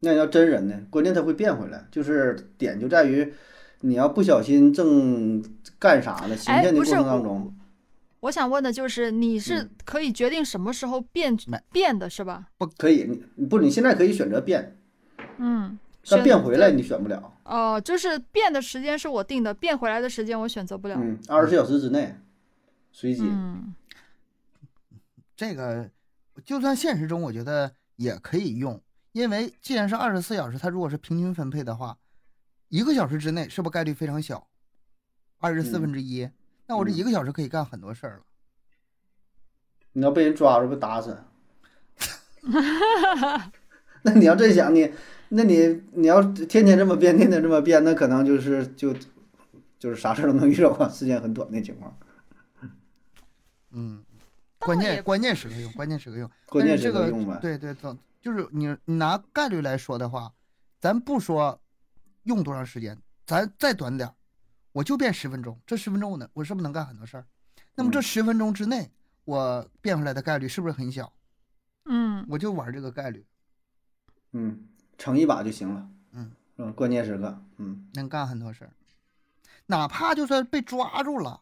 [0.00, 3.32] 那要真人呢，关键他会变回来，就是点就在于
[3.80, 5.42] 你要不小心正
[5.78, 7.54] 干啥呢，行骗的过哎不是我程当中，
[8.20, 12.46] 我想问的就是，你是嗯可以决定什么时候变没变的是吧？
[12.56, 14.76] 不可以，你你不，你现在可以选择变，
[15.38, 15.76] 嗯，
[16.08, 17.32] 但变回来你选不了。
[17.44, 20.96] 哦，就是变的时间是我定的，变回来的时间我选择不了。
[20.98, 22.14] 嗯，二十四小时之内
[22.92, 23.22] 随机。
[23.24, 23.74] 嗯
[25.36, 25.90] 这个
[26.44, 28.80] 就算现实中，我觉得也可以用，
[29.12, 31.98] 因为既然是二十四小时，它如果是平均分配的话，
[32.68, 34.46] 一个小时之内是不是概率非常小？
[35.38, 36.30] 二十四嗯分之一，
[36.66, 38.22] 那我这嗯一个小时可以干很多事儿了。
[39.92, 41.18] 你要被人抓住不打死，
[44.02, 44.90] 那你要真想你，
[45.28, 48.94] 那你你要天天这么变，天天这么变，那可能就是就
[49.78, 51.96] 就是啥事儿都能遇到啊，时间很短的情况。
[53.72, 54.04] 嗯，
[54.58, 56.30] 关键关键时刻用，关键时刻用。
[56.46, 57.38] 关键是这个时刻用呗。
[57.40, 60.32] 对对，总就是你你拿概率来说的话，
[60.80, 61.60] 咱不说
[62.22, 64.14] 用多长时间，咱再短点儿，
[64.72, 67.26] 我就变十分钟，这十分钟我能我是不是能干很多事儿？
[67.74, 68.90] 那么这嗯十分钟之内，
[69.24, 71.12] 我变回来的概率是不是很小？
[71.84, 73.24] 嗯我就玩这个概率，
[74.32, 74.66] 嗯，
[74.98, 75.86] 撑一把就行了。
[76.12, 78.70] 嗯嗯，关键时刻，嗯，能干很多事儿。
[79.66, 81.40] 哪怕就算被抓住了，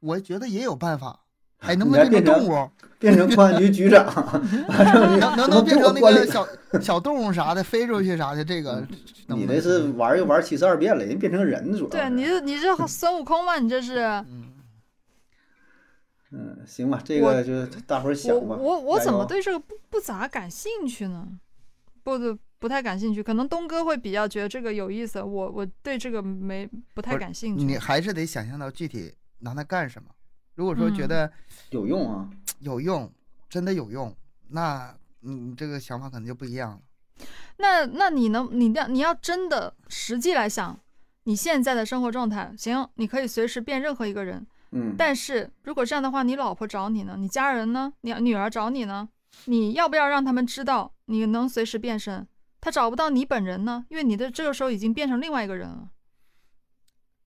[0.00, 1.24] 我觉得也有办法。
[1.58, 2.70] 哎，能不能变成动物？
[3.00, 4.06] 变成公安局局长，
[4.68, 6.46] 能能能变成那个小
[6.80, 8.44] 小动物啥的飞出去啥的？
[8.44, 8.86] 这个
[9.26, 11.90] 你这是玩又玩七十二变了，人变成人主要。
[11.90, 13.58] 对你这你这 孙悟空吗？
[13.58, 13.98] 你这是？
[14.28, 14.52] 嗯，
[16.30, 18.56] 嗯，行吧，这个就大伙儿想吧。
[18.56, 21.26] 我我怎么对这个不不咋感兴趣呢？
[22.08, 27.64] 不不不太感兴趣，可能东哥会比较觉得这个有意思，我我对这个没不太感兴趣。
[27.64, 30.08] 你还是得想象到具体拿它干什么。
[30.54, 31.32] 如果说觉嗯得
[31.70, 32.28] 有用啊？
[32.60, 33.12] 有用，
[33.48, 34.14] 真的有用，
[34.48, 36.80] 那你这个想法可能就不一样了。
[37.58, 40.80] 那那你能你要你要真的实际来想，
[41.24, 47.16] 你现在的生活状态，行，你可以随时变任何一个人，嗯，但是如果这样的话，你老婆找你呢？
[47.18, 47.92] 你家人呢？
[48.00, 49.08] 你女儿找你呢？
[49.44, 52.26] 你要不要让他们知道你能随时变身？
[52.60, 55.88] 他找不到你本人呢，因为你的这个时候已经变成另外一个人了，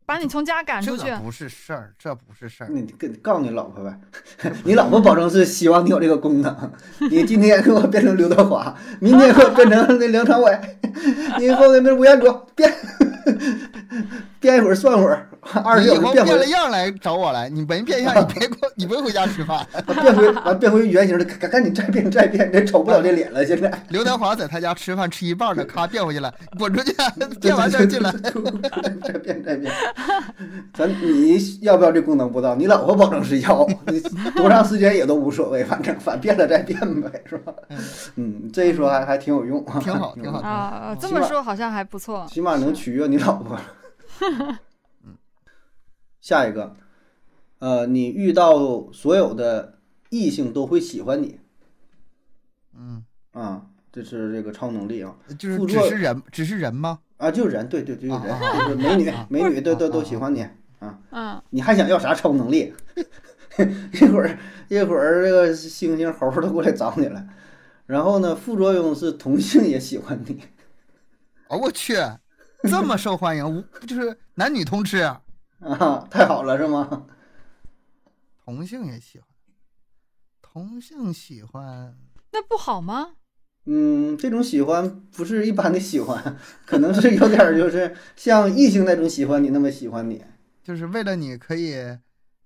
[0.04, 1.06] 把你从家赶出去。
[1.06, 2.70] 这不是事儿，这不是事儿。
[2.70, 3.98] 你跟告诉你老婆呗，
[4.64, 6.72] 你老婆保证是希望你有这个功能。
[7.10, 10.78] 你今天给我变成刘德华，明天给我变成那梁朝伟，
[11.40, 12.70] 你后面变吴彦祖，变
[14.42, 15.28] 变一会儿算会儿，
[15.62, 19.64] 二十小时回了样来找我来，你没变样，你别给我，你别回家吃饭。
[20.02, 23.46] 变回完变回原形了，赶赶紧再变再变，这瞅不了这脸了。
[23.46, 26.92] 现在 刘德华在他家吃饭吃一半呢，咔变回去了，滚出去，
[27.40, 28.12] 变完再进来，
[29.04, 29.72] 再变再变。
[30.74, 34.00] 咱你要不要这功能不知道，你老婆保证是要，你
[34.34, 37.52] 多长时间也都无所谓，反正反变了再变呗，是吧？
[38.16, 40.96] 嗯，这一说还还挺有用，挺好挺好啊。
[41.00, 43.56] 这么说好像还不错，起码能取悦你老婆。
[45.04, 45.16] 嗯，
[46.20, 46.76] 下一个，
[47.58, 49.78] 呃，你遇到所有的
[50.10, 51.40] 异性都会喜欢你。
[52.76, 56.98] 嗯啊，这是这个超能力啊，就是只是人，只是人吗？
[57.16, 60.42] 啊，就是人，对对对，人，就是美女，美女都都都喜欢你
[60.78, 60.98] 啊。
[61.10, 62.72] 嗯，你还想要啥超能力？
[63.92, 67.26] 一会儿一会儿，这个猩猩猴都过来找你了。
[67.84, 70.40] 然后呢，副作用是同性也喜欢你。
[71.48, 71.94] 哦，我去。
[72.70, 75.20] 这么受欢迎，无就是男女通吃啊？
[76.10, 77.06] 太好了，是吗？
[78.44, 79.28] 同性也喜欢，
[80.40, 81.96] 同性喜欢，
[82.32, 83.12] 那不好吗？
[83.66, 90.22] 嗯，这种喜欢不是一般的喜欢， 可能是有点就是像异性那种喜欢你那么喜欢你，
[90.62, 91.76] 就是为了你可以，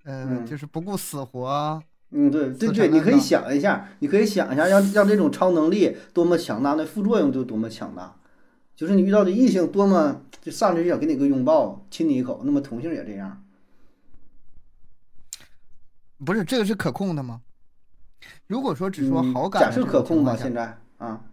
[0.05, 1.83] 嗯，就是不顾死活。
[2.11, 8.17] 嗯，对对对，你可以想一下，你可以想一下，让让这种超能力多么强大，那副作用就多么强大。
[8.77, 13.43] 就是你遇到的异性多么就上去就想给你个拥抱亲你一口，那么同性也这样，
[16.25, 17.41] 不是这个是可控的吗？
[18.47, 21.25] 如果说只说好感，假设可控吧，现在啊，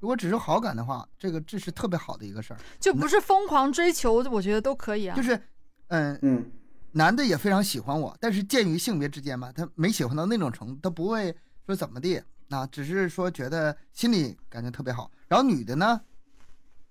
[0.00, 5.16] 如果只是好感的话，这个这是特别好的一个事儿，就不是疯狂追求，我觉得都可以啊。
[5.16, 5.40] 就是，
[5.88, 6.50] 嗯嗯，
[6.90, 11.32] 男的也非常喜欢我，但是鉴于性别之间嘛，他没喜欢到那种程度，他不会
[11.64, 15.08] 说怎么地，那只是说觉得心里感觉特别好。
[15.28, 16.00] 然后女的呢？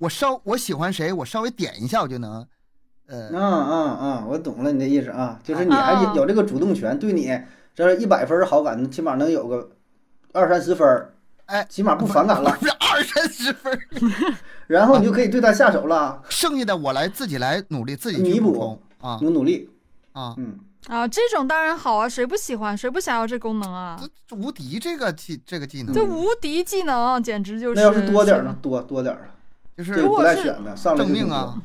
[0.01, 2.43] 我稍我喜欢谁，我稍微点一下，我就能，
[3.05, 7.39] 呃，嗯嗯嗯，我懂了你的意思啊，就是你还有这个主动权，对你
[7.75, 9.69] 这一百分好感，起码能有个
[10.33, 11.13] 二三十分儿，
[11.45, 12.49] 哎，起码不反感了，
[12.91, 13.79] 二三十分，
[14.65, 19.69] 然后你就可以对他下手了，剩下的我来自己来努力，自己弥补啊，努努力。
[20.13, 20.57] 啊，嗯。
[20.87, 24.01] 啊，这种当然好啊，谁不喜欢，谁不想要这功能啊？
[24.27, 28.57] 这无敌这个技这个技能，这无敌技能简直就是，那要是多点呢？
[28.63, 29.21] 多多点啊。
[29.83, 31.61] 就是不带选的，上来命啊！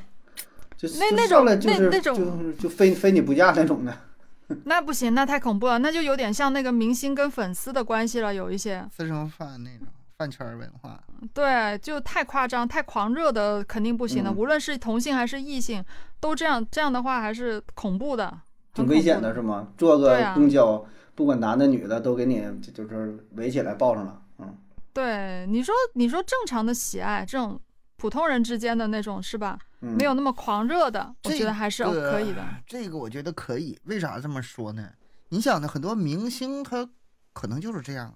[0.77, 1.55] 就那那种那
[1.89, 3.97] 那种就就非非你不嫁那种的，
[4.65, 11.03] 那不行，那太恐怖了，那就有点像那个明星跟粉丝的关系了，有一些私生饭那种饭圈文化。
[11.33, 15.83] 对，就太夸张、太狂热的肯定不行的，无论是同性还是异性，
[16.21, 18.39] 都这样这样的话还是恐怖的，
[18.75, 19.69] 挺危险的是吗？
[19.79, 24.55] 坐个公交，不管男的女的，都给你就是围起来抱上了，嗯。
[24.93, 27.59] 对，你说你说正常的喜爱这种。
[27.97, 29.59] 普通人之间的那种是吧？
[29.81, 32.45] 没有那么狂热的，我觉得还是可以的。
[32.67, 34.91] 这个我觉得可以，为啥这么说呢？
[35.29, 36.89] 你想呢，很多明星他
[37.33, 38.13] 可能就是这样，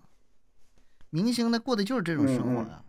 [1.10, 2.82] 明星呢过的就是这种生活啊，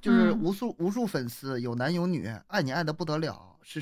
[0.00, 3.80] 就是无数无数粉丝，有男有女，爱你爱的不得了，是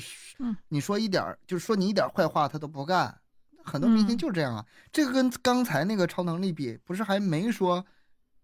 [0.69, 3.15] 你说一点就是说你一点坏话他都不干，
[3.63, 4.65] 很多明星就是这样啊。
[4.91, 7.83] 这个跟刚才那个超能力比，不是还没说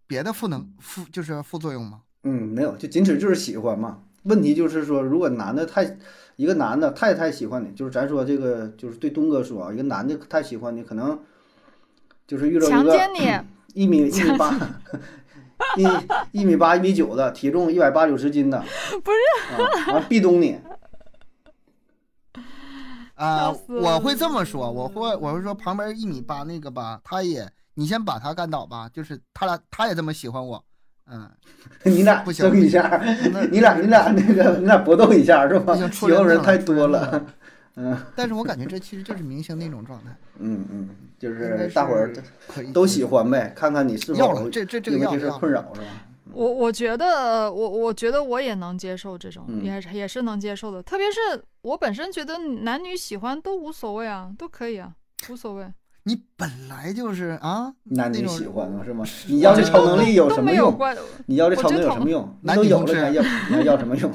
[0.07, 2.01] 别的负能负就是副作用吗？
[2.23, 4.03] 嗯，没有，就仅此就是喜欢嘛。
[4.23, 5.97] 问题就是说，如果男的太
[6.35, 11.19] 一个男的太太喜欢你，就是咱说这个，就是对东哥说啊，一个男的太喜欢你，可能
[12.27, 14.53] 就是遇到一个一米一米八
[15.77, 15.83] 一
[16.31, 18.63] 一米八一米九的，体重一百八九十斤的，
[19.03, 19.17] 不是。
[19.63, 20.57] 啊，完壁咚你。
[23.15, 30.63] 啊，我会这么说，我会我会说旁边一米八那个吧，他也你先把他干倒吧，就是他俩他也这么喜欢我。
[31.11, 31.29] 嗯，
[31.83, 33.01] 你俩争一下，
[33.51, 35.75] 你俩你俩那个你俩搏斗一下是吧？
[35.91, 37.25] 喜欢人太多了，
[37.75, 37.97] 嗯。
[38.15, 40.15] 但是我感觉这其实就是明星那种状态。
[40.37, 42.13] 嗯嗯，就是大伙儿
[42.73, 45.87] 都喜欢呗，看看你是否这这这个这是困扰是吧？
[46.31, 50.81] 我我觉得我我觉得我也能接受这种，也也是能接受的。
[50.83, 54.93] 特别是我本身觉得男女喜欢都无所谓啊，都可以啊，
[55.29, 55.65] 无所谓。
[56.09, 59.05] 你本来就是啊，男女喜欢是吗？
[59.27, 60.75] 你要这超能力有什么用？
[61.27, 62.35] 你要这超能力有什么用？
[62.41, 64.11] 你都有了，还要你要要什么用？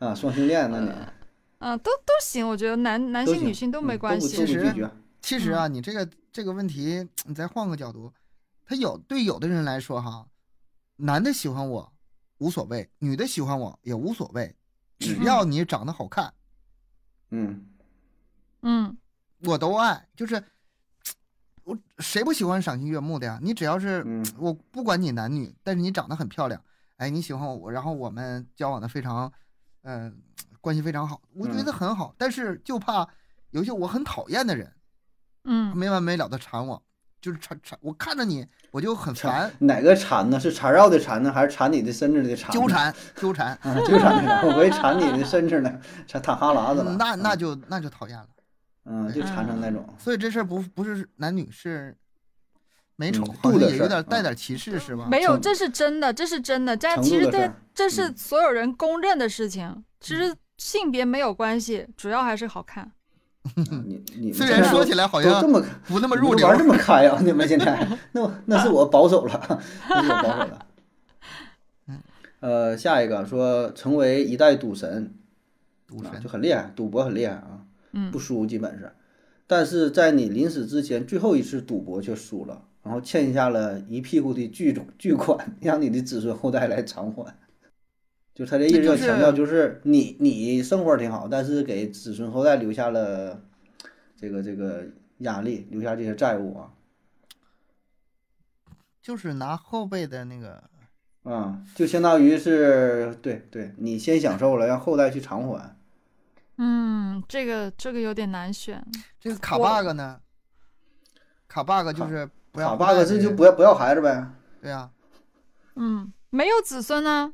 [0.00, 0.90] 啊，双性恋那你
[1.64, 4.26] 啊，都都行，我觉得男男性女性都没关系。
[4.26, 4.74] 其实
[5.20, 8.12] 其实啊，你这个这个问题，你再换个角度，
[8.66, 10.26] 他有对有的人来说哈，
[10.96, 11.92] 男的喜欢我
[12.38, 14.52] 无所谓，女的喜欢我也无所谓，
[14.98, 16.34] 只要你长得好看，
[17.30, 17.64] 嗯
[18.62, 18.96] 嗯，
[19.44, 20.42] 我都爱，就是。
[21.68, 23.38] 我谁不喜欢赏心悦目的呀？
[23.42, 24.02] 你只要是
[24.38, 26.58] 我不管你男女，但是你长得很漂亮，
[26.96, 29.30] 哎，你喜欢我，然后我们交往的非常，
[29.82, 30.16] 嗯，
[30.62, 32.14] 关系非常好，我觉得很好。
[32.16, 33.06] 但是就怕
[33.50, 34.72] 有些我很讨厌的人，
[35.44, 36.82] 嗯，没完没了的缠我，
[37.20, 39.52] 就是缠缠我看着你我就很烦。
[39.58, 40.40] 哪个缠呢？
[40.40, 42.50] 是缠绕的缠呢，还是缠你的身子的缠？
[42.50, 44.48] 纠缠纠缠啊，纠缠的。
[44.48, 45.70] 我以为缠你的身子呢，
[46.06, 46.96] 缠淌哈喇子了。
[46.98, 48.26] 那那就那就讨厌了。
[48.88, 49.84] 嗯，就缠成那种。
[49.98, 51.96] 所以这事儿不不是男女是。
[53.00, 55.06] 美丑好像也有点带点歧视，是吧？
[55.08, 56.76] 没有，这是真的，这是真的。
[56.76, 59.84] 这其实这这是所有人公认的事情。
[60.00, 62.90] 其实性别没有关系，主要还是好看。
[63.86, 67.20] 你你虽然说起来好像这么不那么入流，玩这么开啊！
[67.22, 70.66] 你们现在那那是我保守了，那是我保守了。
[72.40, 75.14] 呃，下一个说成为一代赌神，
[75.86, 77.60] 赌神就很厉害，赌博很厉害啊，
[77.92, 78.92] 嗯，不输基本是。
[79.46, 82.64] 但是在你临死之前最后一次赌博却输了。
[82.80, 87.36] 然后欠下了一屁股的巨巨款，让你的子孙后代来偿还。
[88.34, 93.42] 就他这意思要强调，就是你你生活挺好，但是给子孙后代留下了
[94.16, 94.86] 这个这个
[95.18, 96.72] 压力，留下这些债务啊。
[99.02, 100.62] 就是拿后辈的那个，
[101.24, 105.76] 啊，就相当于是对对，你先享受了，让后代去偿还。
[106.58, 108.84] 嗯，这个这个有点难选。
[109.18, 110.20] 这个卡 bug 呢？
[111.48, 112.28] 卡 bug 就是。
[112.54, 114.26] 卡 bug 这就不要不要孩子呗？
[114.60, 114.90] 对呀，
[115.76, 117.32] 嗯，没有子孙呢，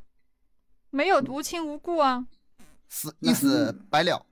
[0.91, 2.27] 没有无亲无故啊，
[2.89, 4.23] 死一死百了，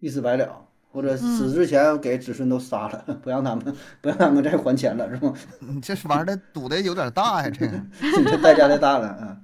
[0.00, 3.64] 一死百了，或者死之前给子孙都杀了， 不让他们
[4.00, 5.32] 不让他们再还钱了，是吗？
[5.60, 7.80] 你 这玩意儿赌的有点大呀，这个
[8.24, 9.36] 这代价太大了啊。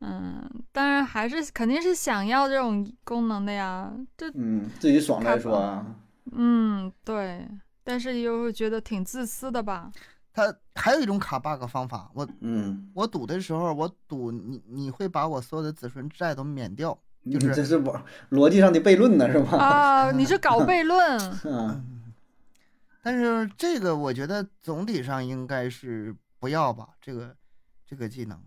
[0.00, 5.84] 嗯，当然还是肯定是想要这种功能的呀，这嗯自己爽来说啊。
[6.32, 7.48] 嗯，对。
[7.82, 9.90] 但是又会觉得挺自私的吧？
[10.34, 16.96] 他还有一种卡 bug 方法，我嗯，我赌的时候，我赌你你会把我所有的子孙债都免掉，
[17.32, 19.56] 就是这是我逻辑上的悖论呢，是吧？
[19.56, 21.18] 啊， 你是搞悖论。
[21.44, 22.12] 嗯，
[23.02, 27.34] 但是这个我觉得总体上应该是不要吧，这个
[27.86, 28.38] 这个技能，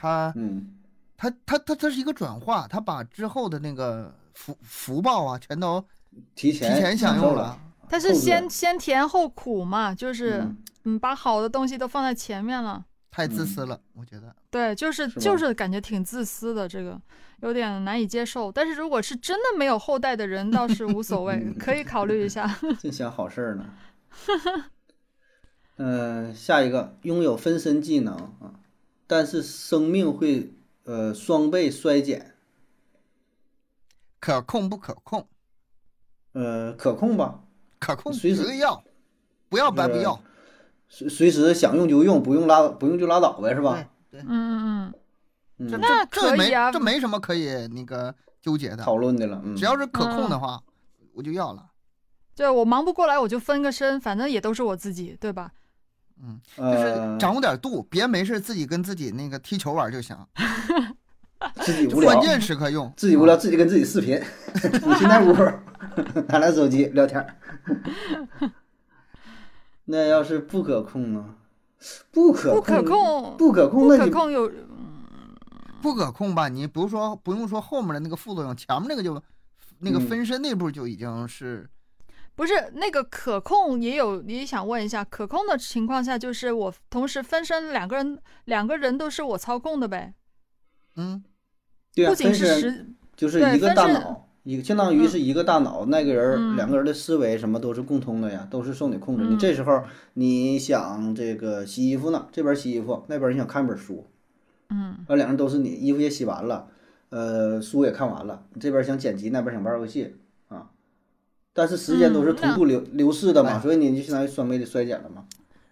[0.00, 0.78] 它嗯，
[1.16, 5.84] 它它它它是一个转化，他把之后的那个福福报啊全都
[6.36, 7.58] 提前提前享用了。
[7.88, 10.46] 他是先先甜后苦嘛，就是
[10.84, 14.36] 嗯，把好的东西都放在前面了，太自私了，我觉得。
[14.50, 17.00] 对，就是就是感觉挺自私的，这个
[17.40, 18.52] 有点难以接受。
[18.52, 22.46] 但是如果是真的没有后代的人，倒是无所谓， 可以考虑一下。
[22.78, 23.64] 净想好事儿呢。
[25.78, 28.52] 嗯， 下一个拥有分身技能啊，
[29.08, 30.52] 但是生命会
[30.84, 32.36] 呃双倍衰减，
[34.20, 35.26] 可控不可控？
[36.32, 37.42] 呃，可控吧。
[37.80, 38.84] 可控，随时要，
[39.48, 40.20] 不要白不要，
[40.88, 43.88] 随随时想用就用，不用拉不用就拉倒呗，是吧？
[44.10, 44.94] 对，嗯嗯
[45.58, 50.62] 嗯，这那这没这没什么可以那个纠结的讨论的了，只要是可控的话，
[51.14, 51.70] 我就要了。
[52.34, 55.52] 对我忙不过来，我就分个身，反正也都是我自己，对吧？
[56.22, 60.16] 嗯，就是掌握点度，别没事自己跟自己那个踢球玩就行。
[61.62, 62.92] 自己无聊，关键时刻用。
[62.96, 64.20] 自己无聊，自己跟自己视频。
[64.54, 65.34] 你去那屋
[66.28, 67.24] 拿来手机聊天。
[69.84, 71.24] 那要是不可控呢？
[72.10, 74.52] 不可不可控，不可控，不可控有
[75.80, 76.48] 不可控吧？
[76.48, 79.22] 你比如说，不用说后面的那个副作用，前面那个就
[79.78, 81.68] 那个分身那步就已经是。
[82.38, 90.14] 不是那个可控也有，也想问一下，可控的情况下，就是我同时分身两个人，两个人都是我操控的呗？
[90.94, 91.20] 嗯，
[91.92, 99.24] 对啊，分身就是一个大脑，一个相当于是一个大脑，那个人两个人的思维什么都是共通的呀，都是受你控制。
[99.24, 99.82] 你这时候
[100.12, 104.06] 你想这个洗衣服呢，这边洗衣服，那边你想看本书，
[104.68, 106.68] 嗯，完两人都是你，衣服也洗完了，
[107.08, 110.14] 呃，书也看完了，你这边想剪辑，那边想玩游戏。
[111.58, 115.26] 但是时间都是同步流流逝的嘛，所以你就相当于双倍的衰减了嘛。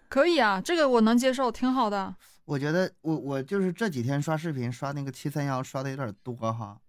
[0.09, 2.13] 可以啊，这个我能接受，挺好的。
[2.45, 6.81] 我觉得我我就是这几天刷视频刷那个七三幺刷的有点多哈。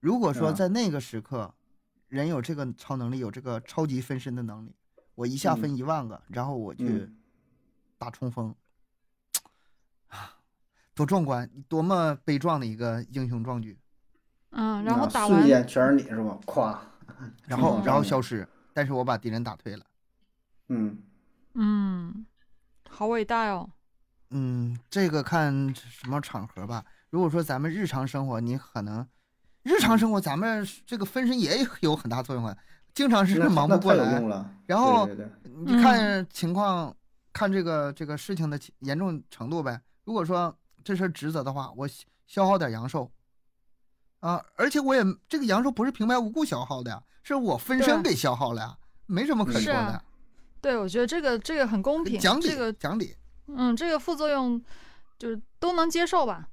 [0.00, 1.54] 如果说在那个时刻，
[2.08, 4.74] 人有这个超能力，有这个超级分身的能力，
[5.14, 7.08] 我一下分一万个，然后我去
[7.96, 8.54] 打冲锋，
[10.08, 10.36] 啊，
[10.94, 13.78] 多壮观，多么悲壮的一个英雄壮举。
[14.50, 16.38] 嗯，然后打完瞬间全是你是吧？
[16.44, 16.76] 咵。
[17.46, 19.84] 然后，然后消失，但是我把敌人打退了。
[20.68, 20.98] 嗯
[21.54, 22.26] 嗯，
[22.88, 23.68] 好伟大哟。
[24.30, 26.84] 嗯，这个看什么场合吧。
[27.10, 29.06] 如果说咱们日常生活，你可能
[29.62, 32.56] 日常生活咱们这个分身也有很大作用啊，
[32.94, 34.22] 经常是 忙不过来。
[34.66, 35.06] 然后
[35.66, 36.96] 你看情况，
[37.32, 39.78] 看这个这个事情的严重程度呗。
[40.04, 41.86] 如果说这是职责的话，我
[42.26, 43.10] 消耗点阳寿，
[44.22, 50.02] 啊，而且我也这个阳寿不是平白无故消耗的呀，是我分身给消耗了呀，没什么可说的。
[50.60, 53.16] 对，我觉得这个这个很公平，讲理，这个讲理。
[53.48, 54.62] 嗯，这个副作用
[55.18, 56.46] 就是都能接受吧？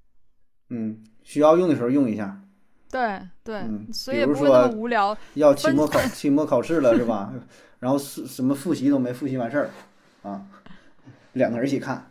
[0.69, 2.41] 嗯，需要用的时候用一下。
[2.89, 3.63] 对对，
[3.93, 5.15] 所以不会那么无聊。
[5.35, 7.31] 要期末考期末考试了是吧？
[7.77, 9.69] 然后是什么复习都没复习完事儿
[10.23, 10.43] 啊，
[11.33, 12.08] 两个人一起看。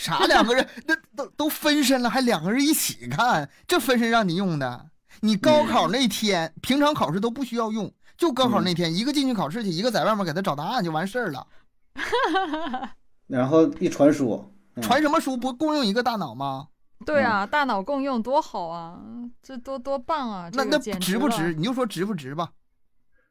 [0.00, 0.66] 啥两个人？
[0.86, 3.46] 那 都都分身了，还两个人一起看？
[3.68, 4.86] 这分身让你用的？
[5.20, 11.46] 你高考那天，平常考试都不需要用，就高考那天，一个进去考试去，一个在外面给他找答案就完事儿了。
[13.28, 14.42] 然后一传输，
[14.80, 15.36] 传什么书？
[15.36, 16.68] 不共用一个大脑吗？
[17.04, 18.98] 对啊，大脑共用多好啊，
[19.42, 20.48] 这多多棒啊！
[20.54, 21.52] 那那值不值？
[21.52, 22.50] 你就说值不值吧。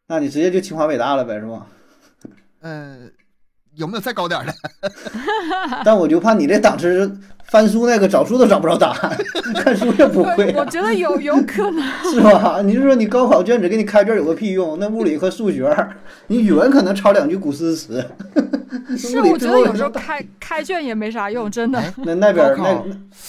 [0.06, 1.66] 那你直接就清华北大了呗，是吧？
[2.62, 3.12] 嗯。
[3.80, 4.54] 有没有再高点的？
[5.84, 7.10] 但我就怕你这档次，
[7.46, 9.18] 翻书那个找书都找不着答案，
[9.64, 10.54] 看书也不会。
[10.56, 12.62] 我觉得有有可能， 是吧？
[12.62, 14.78] 你就说你高考卷子给你开卷有个屁用？
[14.80, 15.74] 那物理和数学，
[16.28, 18.06] 你语文可能抄两句古诗词。
[18.98, 21.82] 是，我觉得有时候开开卷也没啥用，真的。
[22.04, 22.84] 那那边那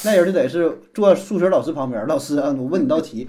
[0.04, 3.28] 那人就得是坐数学老师旁边，老师啊，我问你道题，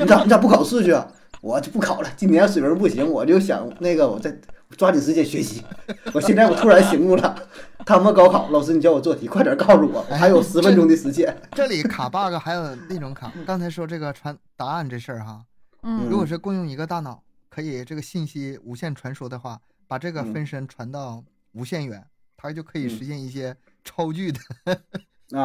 [0.00, 0.96] 你咋你咋不考试去？
[1.40, 4.32] 我就不考了，今年水平不行，我就想那个我再。
[4.76, 5.64] 抓紧时间学习！
[6.14, 7.48] 我现在我突然醒悟了，
[7.84, 11.36] 他们高考，老师你教我做题，快点告诉我，我还有十分钟的时间。
[11.52, 15.44] 这里卡 bug 还有那种卡， 刚才说这个传答案这事儿哈，
[15.82, 22.06] 嗯，如果是共用一个大脑，可以这个信息无限传输的话，把这个分身传到无限远，
[22.36, 24.40] 它就可以实现一些超距的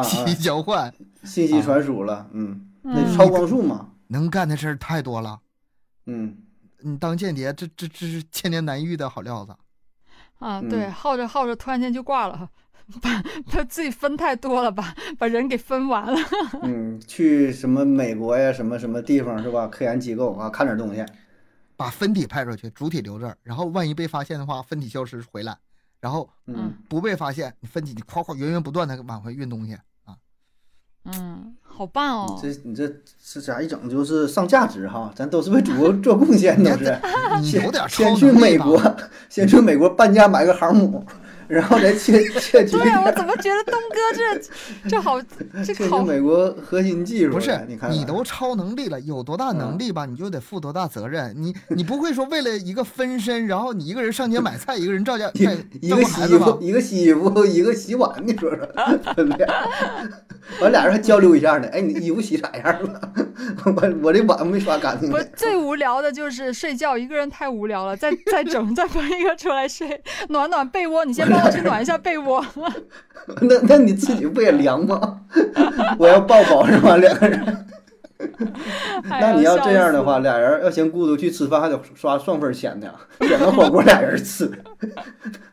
[0.04, 2.28] 信息交换、信息传输了。
[2.32, 5.40] 嗯，那超光速嘛，能干的事儿太多了。
[6.06, 6.38] 嗯。
[6.86, 9.56] 你当间谍，这这这是千年难遇的好料子，
[10.38, 12.48] 啊，对，耗着耗着，突然间就挂了，
[13.02, 13.20] 把
[13.50, 16.16] 他自己分太多了，吧把人给分完了。
[16.62, 19.66] 嗯，去什么美国呀，什么什么地方是吧？
[19.66, 21.04] 科研机构啊，看点东西，
[21.76, 25.58] 把分体派出去，主体留这儿，然后万一被发现的话，分体消失回来，
[25.98, 29.74] 然后嗯不被发现，你分体你夸夸源源不断的往回运东西
[30.04, 30.16] 啊。
[31.02, 32.38] 嗯，好棒哦！
[32.40, 32.90] 这你这
[33.22, 35.12] 这咋一整就是上价值哈？
[35.14, 36.98] 咱都是为祖国做贡献，都是。
[37.62, 38.80] 有点先去美国，
[39.28, 41.04] 先去美国半价买个航母。
[41.48, 42.76] 然后再切切局。
[42.76, 45.20] 对我怎么觉得东哥这这好
[45.64, 46.02] 这好？
[46.02, 47.60] 美国核心技术不是？
[47.68, 50.06] 你看，你都超能力了，有多大能力吧？
[50.06, 51.34] 你就得负多大责任。
[51.36, 58.68] 你你不会说为了一个分身，然后你一个人上街买菜，一个人照家一个洗衣服，一个洗衣服，一个洗碗，你说说，
[60.60, 61.68] 完俩人还交流一下呢。
[61.68, 63.00] 哎，你衣服洗啥样了？
[63.64, 65.10] 我我这碗没刷干净。
[65.10, 67.96] 不，最无聊的就是睡觉，一个人太无聊了。
[67.96, 71.04] 再再整，再分一个出来睡，暖暖被窝。
[71.04, 71.26] 你先。
[71.28, 72.44] 帮我去暖一下被窝。
[73.42, 75.20] 那那你自己不也凉吗？
[75.98, 76.96] 我要抱抱是吧？
[76.96, 77.66] 两个人。
[79.04, 82.90] 那你要这样的话，俩人要嫌孤独去吃饭，还得刷双份钱呢。
[83.20, 84.50] 点个火锅俩人吃，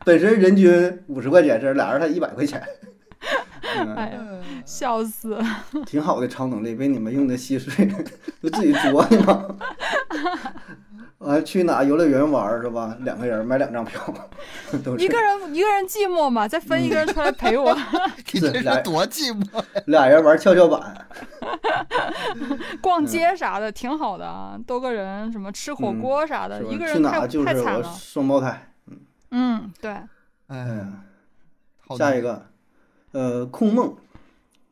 [0.04, 2.62] 本身人均五十块钱，这俩人才一百块钱。
[3.96, 4.20] 哎呀，
[4.64, 5.36] 笑死！
[5.84, 7.86] 挺好的超能力，被你们用的稀碎，
[8.42, 9.46] 就自己作的嘛。
[11.24, 12.96] 完去哪游乐园玩是吧？
[13.00, 14.00] 两个人买两张票，
[14.98, 17.76] 一个人一个人寂寞嘛，再分一个人出来陪我。
[18.26, 21.06] 这俩多寂寞， 俩人玩跷跷板，
[22.80, 27.94] 逛街啥的挺好的啊，多个人什么吃火锅啥的，一个人太太惨了。
[27.98, 28.98] 双胞胎，嗯
[29.30, 29.90] 嗯对，
[30.48, 30.86] 哎，
[31.96, 32.46] 下一个，
[33.12, 33.96] 呃，控梦，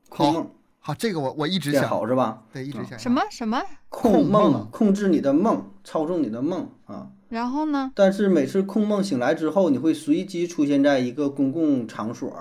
[0.09, 0.51] 控梦。
[0.85, 2.43] 好，这个我我一直想好是吧？
[2.53, 7.07] 对，一直想什么什么控梦，控制你的梦，操纵你的梦啊。
[7.29, 7.93] 然后呢？
[7.95, 12.37] 但是每次控梦醒来之后，你会随机出现在一个公共场所，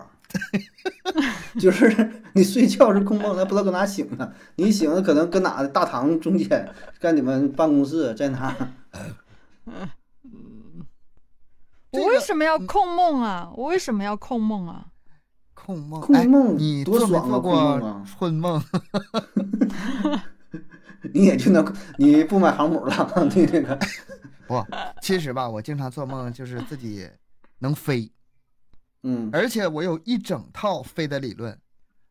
[1.62, 4.34] 就是你睡觉是控梦，还不知道搁哪醒呢。
[4.56, 6.68] 你醒了可能搁哪大堂中间，
[7.00, 8.56] 在你们办公室在哪？
[11.92, 13.52] 我为什么要控梦啊？
[13.56, 14.88] 我为什么要控梦啊？
[15.64, 17.40] 控梦，控梦，你多爽啊！
[17.40, 18.64] 控梦啊，春梦，
[21.14, 21.64] 你也就能，
[21.98, 23.10] 你不买航母了？
[23.30, 23.78] 对这个
[24.48, 24.66] 不，
[25.04, 27.08] 其实吧，我经常做梦，就是自己
[27.60, 28.12] 能飞，
[29.04, 31.56] 嗯，而且我有一整套飞的理论，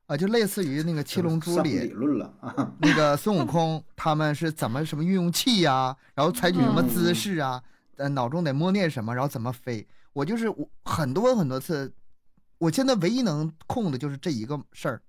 [0.06, 7.60] 啊，就类似于那个《七龙珠》里理论了啊，那个孙悟空他们是怎么什么运用气呀，然后采取什么姿势啊，
[7.96, 11.92] 呃，脑中得默念什么，然后怎么飞，我就是我很多很多次。
[12.60, 15.02] 我现在唯一能控的就是这一个事儿，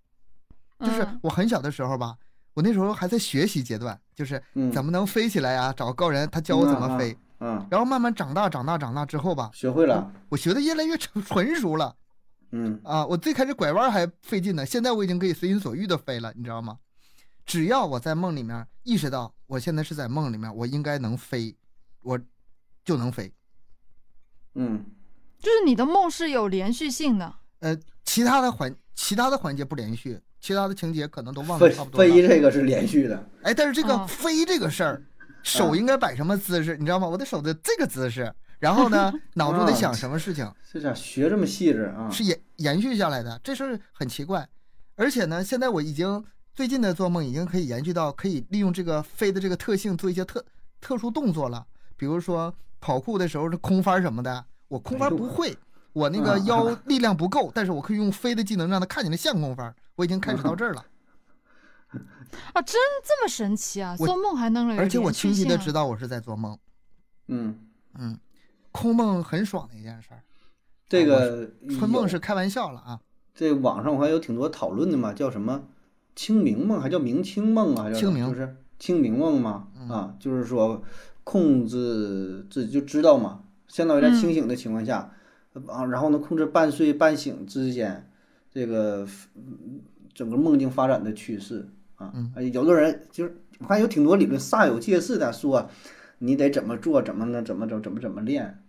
[0.79, 2.17] 就是我很小的时候吧，
[2.53, 4.41] 我那时候还在学习阶段，就是
[4.71, 5.73] 怎么能飞起来呀？
[5.73, 7.15] 找个高人，他教我怎么飞。
[7.41, 7.67] 嗯。
[7.69, 10.09] 然后慢慢长大，长大，长大之后吧，学会了。
[10.29, 11.93] 我学的越来越成 纯熟了。
[12.51, 12.79] 嗯。
[12.85, 16.79] 啊，我最开始拐弯还费劲呢，现在我已经可以随心所欲的飞了，你知道吗？
[17.45, 21.53] 只要我在梦里面意识到我现在是在梦里面，我应该能飞，
[22.01, 22.17] 我
[22.85, 23.33] 就能飞。
[24.55, 24.85] 嗯，
[25.37, 27.35] 就是你的梦是有连续性的。
[27.62, 32.09] 呃，其他的环其他的环节不连续，其他的情节可能都忘得差不多了。
[32.09, 35.01] 飞这个是连续的，哎，但是这个飞这个事儿，
[35.41, 37.07] 手应该摆什么姿势，你知道吗？
[37.07, 40.51] 我的手的这个姿势，然后呢， 脑中得想什么事情？
[40.64, 42.09] 是咋学这么细致啊？
[42.12, 44.47] 是延延续下来的，这事儿很奇怪。
[44.95, 50.43] 而且呢，现在我已经最近的做梦已经可以延续到可以利用这个飞的这个特性做一些特
[50.80, 55.55] 特殊动作了，比如说跑酷的时候是空翻什么的，我空翻不会。
[55.93, 59.73] 我那个腰力量不够，但是我可以用飞的技能让它看起来像空翻。
[59.95, 60.85] 我已经开始到这儿了。
[62.53, 63.95] 啊，真这么神奇啊！
[63.97, 66.57] 做梦还能而且我清晰的知道我是在做梦。
[67.27, 67.59] 嗯
[67.99, 68.17] 嗯，
[68.71, 70.23] 空梦很爽的一件事儿。
[70.87, 73.01] 这个春梦是开玩笑了啊。
[73.35, 75.63] 这网上我还有挺多讨论的嘛，叫什么
[76.15, 77.91] 清明梦，还叫明清梦啊？
[77.91, 79.67] 清明就是清明梦嘛？
[79.89, 80.81] 啊，就是说
[81.25, 85.11] 控制自己就知道嘛，相当于在清醒的情况下。
[85.67, 88.07] 啊，然后呢，控制半睡半醒之间，
[88.53, 89.05] 这个
[90.13, 92.13] 整个梦境发展的趋势啊，
[92.53, 95.69] 有的人就是我看有挺多理论煞有介事的说，
[96.19, 98.59] 你得怎么做，怎么呢，怎么怎怎么怎么练，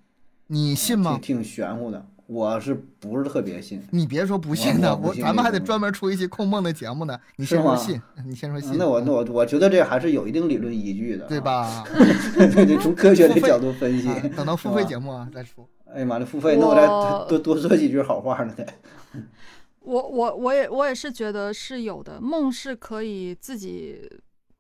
[0.49, 1.13] 你信吗？
[1.23, 3.81] 挺挺玄乎的，我是不是特别信？
[3.91, 7.19] 你别说不信的，我咱们还得专门出一期控梦的节目呢。
[7.37, 8.77] 你先说信，你先说信。
[8.77, 11.85] 那我那我我觉得这还是有一定理论依据的，对吧？
[11.95, 15.67] 对对，从科学的角度分析，等到付费节目啊再出。
[15.95, 16.87] 哎呀妈的，付费那我再
[17.29, 18.67] 多多说几句好话呢得。
[19.81, 24.09] 我我我也我也是觉得是有的，梦是可以自己，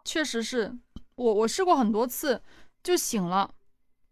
[0.05, 0.76] 确实是
[1.14, 2.43] 我我试过很多次，
[2.83, 3.49] 就醒了，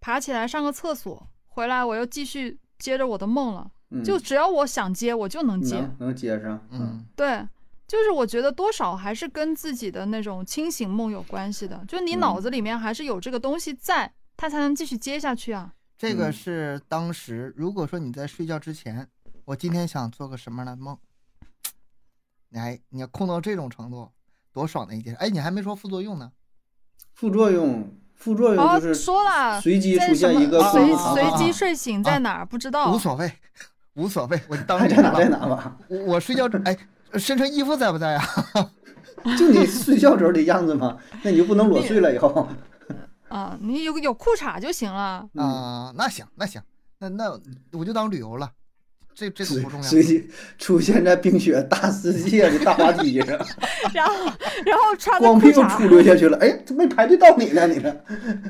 [0.01, 3.71] 爬起来上个厕所，回来我又继续接着我的梦了，
[4.05, 7.45] 就只要我想接我就能接，能接上，嗯，对，
[7.89, 15.75] 就是我觉得多少还是跟自己的那种清醒梦有关系的，就你脑子里面还是有这个东西在，它才能继续接下去啊。
[16.01, 19.07] 这个是当时，如果说你在睡觉之前，
[19.45, 20.97] 我今天想做个什么样的梦，
[22.49, 24.11] 你还你要控到这种程度，
[24.51, 25.15] 多爽的一件！
[25.17, 26.33] 哎，你还没说副作用呢。
[27.13, 33.31] 副作用，副作用就是说了，随机出现一个随随机睡醒在哪儿不知道，无所谓，
[33.93, 35.77] 无所谓，我当在哪在哪吧。
[35.87, 36.75] 我我睡觉哎，
[37.19, 38.25] 身上衣服在不在啊？
[39.39, 40.97] 就你睡觉时候的样子吗？
[41.23, 42.49] 那你就不能裸睡了以后。
[43.31, 46.61] 啊，你有有裤衩就行了啊，那行那行，
[46.99, 47.41] 那那
[47.73, 48.51] 我就当旅游了，
[49.15, 49.89] 这这个不重要。
[49.89, 50.29] 随机
[50.59, 53.39] 出现在冰雪大世界的大滑梯上，
[53.95, 54.15] 然后
[54.65, 57.69] 然后穿光屁股出溜下去了，哎，怎么没排队到你呢？
[57.69, 57.95] 你呢？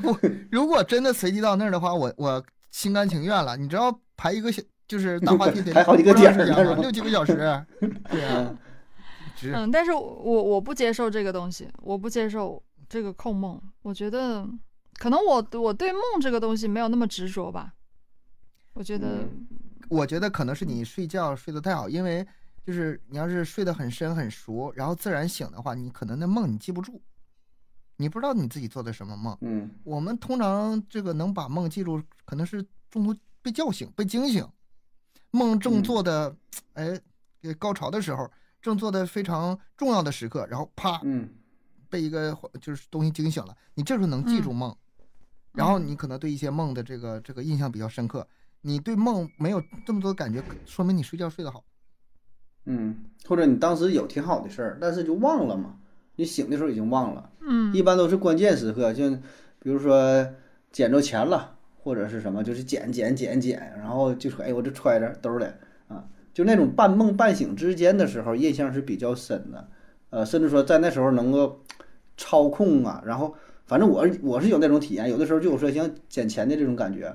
[0.02, 0.16] 不，
[0.50, 3.58] 如果真的随机到那儿的话，我我心甘情愿了。
[3.58, 7.34] 你知道排一个小就是大滑梯得排好几个点儿，六七个小时。
[8.10, 8.56] 对啊，
[9.44, 14.48] 嗯，但是我我不接受这个东西，我不接受这个控梦，我觉得。
[15.00, 17.72] 可能我我对梦这个东西没有那么执着吧，
[18.74, 19.26] 我觉得，
[19.88, 22.26] 我觉得可能是你睡觉睡得太好，因为
[22.66, 27.00] 就是你要是睡得很深很熟，然后自然醒的话，你可能那梦你记不住，
[27.96, 29.34] 你不知道你自己做的什么梦。
[29.40, 34.46] 嗯，我们通常这个能把梦记住，可能是中途被叫醒、被惊醒，
[35.30, 36.36] 梦正做的
[36.74, 37.00] 哎
[37.58, 38.30] 高潮的时候，
[38.60, 41.26] 正做的非常重要的时刻，然后啪，嗯，
[41.88, 44.76] 被一个就是东西惊醒了，你这时候能记住梦。
[45.52, 48.26] 然后你可能对一些梦的这个这个印象比较深刻，
[48.60, 51.64] 你对梦没有这么多感觉，说明你睡觉睡得好。
[52.66, 52.96] 嗯，
[53.26, 55.76] 或者你当时有挺好的事儿，但是就忘了嘛。
[56.14, 57.30] 你醒的时候已经忘了。
[57.40, 59.10] 嗯，一般都是关键时刻，就
[59.58, 60.24] 比如说
[60.70, 65.46] 捡着钱了，或者是什么，就是捡捡捡捡，然后就说哎，我这揣着兜里
[65.88, 69.68] 啊，就那种半梦半醒之间的时候，印象是比较深的。
[70.10, 71.60] 呃，甚至说在那时候能够
[72.16, 73.34] 操控啊，然后。
[73.70, 77.06] 反正我我是有那种体验，有的时候就有说想捡钱的这种感觉，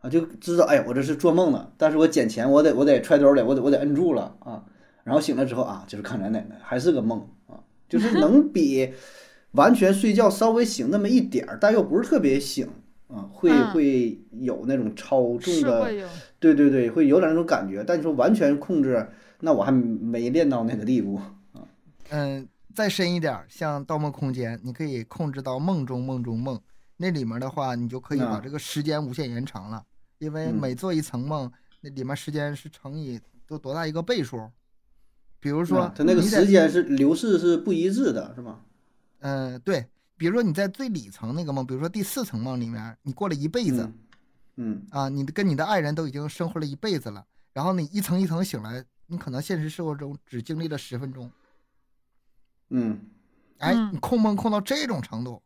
[0.00, 1.70] 啊，就知道哎，我这是做梦呢。
[1.76, 4.64] 但是我捡钱，我得我得揣兜里，我得我得摁住了啊。
[5.04, 8.92] 然后醒了之后啊，就是看奶奶奶还是个梦啊，就是能比
[9.52, 12.68] 完全睡觉稍微醒那么一点儿，但又不是特别醒
[13.06, 15.88] 啊，会会有那种超重的，
[16.40, 17.84] 对对对，会有点那种感觉。
[17.86, 19.06] 但你说完全控制，
[19.38, 21.20] 那我还没练到那个地步
[21.52, 21.62] 啊。
[22.10, 22.48] 嗯。
[22.74, 26.60] 再深一点，像《盗梦空间》，你可以控制到梦中梦中梦，
[26.96, 29.84] 那里面的话，你就可以把这个时间无限延长了。
[30.18, 31.50] 因为每做一层梦，
[31.80, 34.50] 那里面时间是乘以都多大一个倍数？
[35.40, 38.60] 比如说，它那个时间是流逝是不一致的，是吗？
[39.20, 39.86] 嗯，对。
[40.16, 43.88] 比如说你在最里层那个梦，比如说第四层梦里面，你过了一辈子，
[44.56, 51.30] 嗯啊，你跟你的爱人都已经生活了一辈子了，然后你一层一层醒来，你可能现实生活中只经历了十分钟。
[52.70, 53.00] 嗯，
[53.58, 55.42] 哎，你控梦控到这种程度，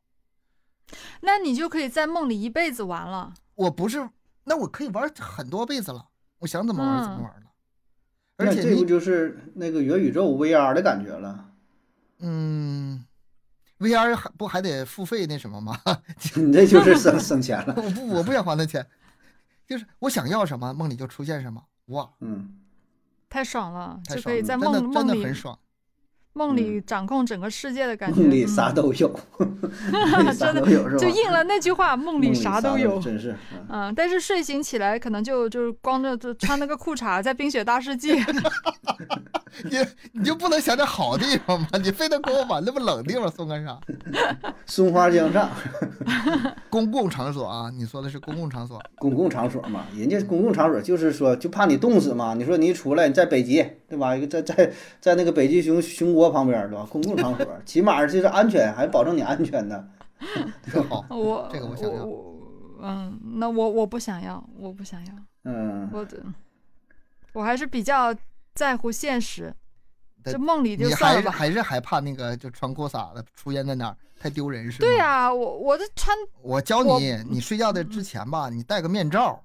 [1.20, 3.32] 那你就可以在梦里一辈子玩了。
[3.54, 4.08] 我不是，
[4.44, 6.08] 那我可以玩很多辈子了，
[6.40, 7.42] 我想怎么玩怎么玩了。
[8.38, 11.50] 而且这不就是那个元宇宙 VR 的感觉了？
[12.18, 13.04] 嗯
[13.78, 15.78] ，VR 还不还得付费那什么吗？
[16.34, 17.74] 你这就是省省钱了。
[17.76, 18.84] 我不，我不想花那钱，
[19.66, 21.62] 就是我想要什么，梦里就出现什么。
[21.86, 22.58] 哇，嗯，
[23.28, 25.56] 太爽了，就可以在梦梦里很爽。
[26.34, 29.14] 梦里掌控整个世界的感觉，梦里啥都有，
[30.38, 30.62] 真的
[30.98, 33.36] 就应了那句话，梦里啥都有，真是。
[33.68, 38.16] 嗯，但是睡醒起来可能就就光着就穿了个裤衩在冰雪大世界。
[39.64, 39.78] 你
[40.12, 41.66] 你就不能想点好地方吗？
[41.82, 43.78] 你非得给我往那么冷地方送干啥？
[44.66, 45.50] 松花江上
[46.70, 47.70] 公共场所啊？
[47.74, 48.82] 你说的是公共场所？
[48.96, 52.34] 公共场所嘛，人家公共场所就是说，就怕你冻死嘛。
[52.34, 54.16] 你说你一出来，你在北极，对吧？
[54.16, 56.86] 一个在在在那个北极熊熊窝旁边，对吧？
[56.90, 59.88] 公共场所，起码就是安全，还保证你安全的。
[60.88, 62.08] 好，我这个我想要。
[62.84, 65.12] 嗯，那我我不想要，我不想要。
[65.44, 66.18] 嗯，我的，
[67.32, 68.14] 我还是比较。
[68.54, 69.54] 在乎现实，
[70.24, 71.30] 这梦里就算了吧。
[71.30, 74.88] 还是害怕那个就穿裤衩子出现在哪儿，太丢人是吗？
[74.88, 76.16] 对呀，我我这穿。
[76.42, 79.42] 我教你，你睡觉的之前吧，你戴个面罩。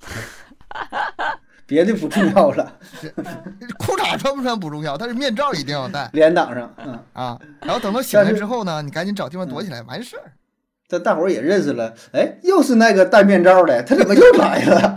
[1.66, 2.78] 别的不重要了，
[3.80, 6.74] 裤衩穿不穿不重要，但是面罩一定要戴， 脸挡上。
[6.76, 10.32] 嗯啊，然后等到醒来之后呢，你赶紧找地方躲起来，完事儿。
[10.86, 14.94] 这大伙儿也认识了，哎，又是那个戴面罩的，他怎么又来了？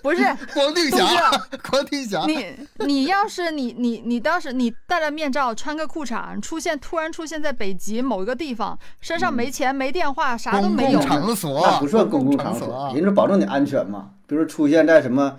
[0.02, 0.22] 不是
[0.54, 1.30] 光腚侠，
[1.70, 2.24] 光腚侠。
[2.26, 2.46] 你
[2.86, 11.00] 你要是你你你当时你戴了面罩，穿个裤衩，出现突然出现在北极某一个地方，身上没钱没电话，啥都没有。
[11.00, 14.10] 公共场所那不算公共场所，人家保证你安全嘛。
[14.26, 15.36] 比如出现在什么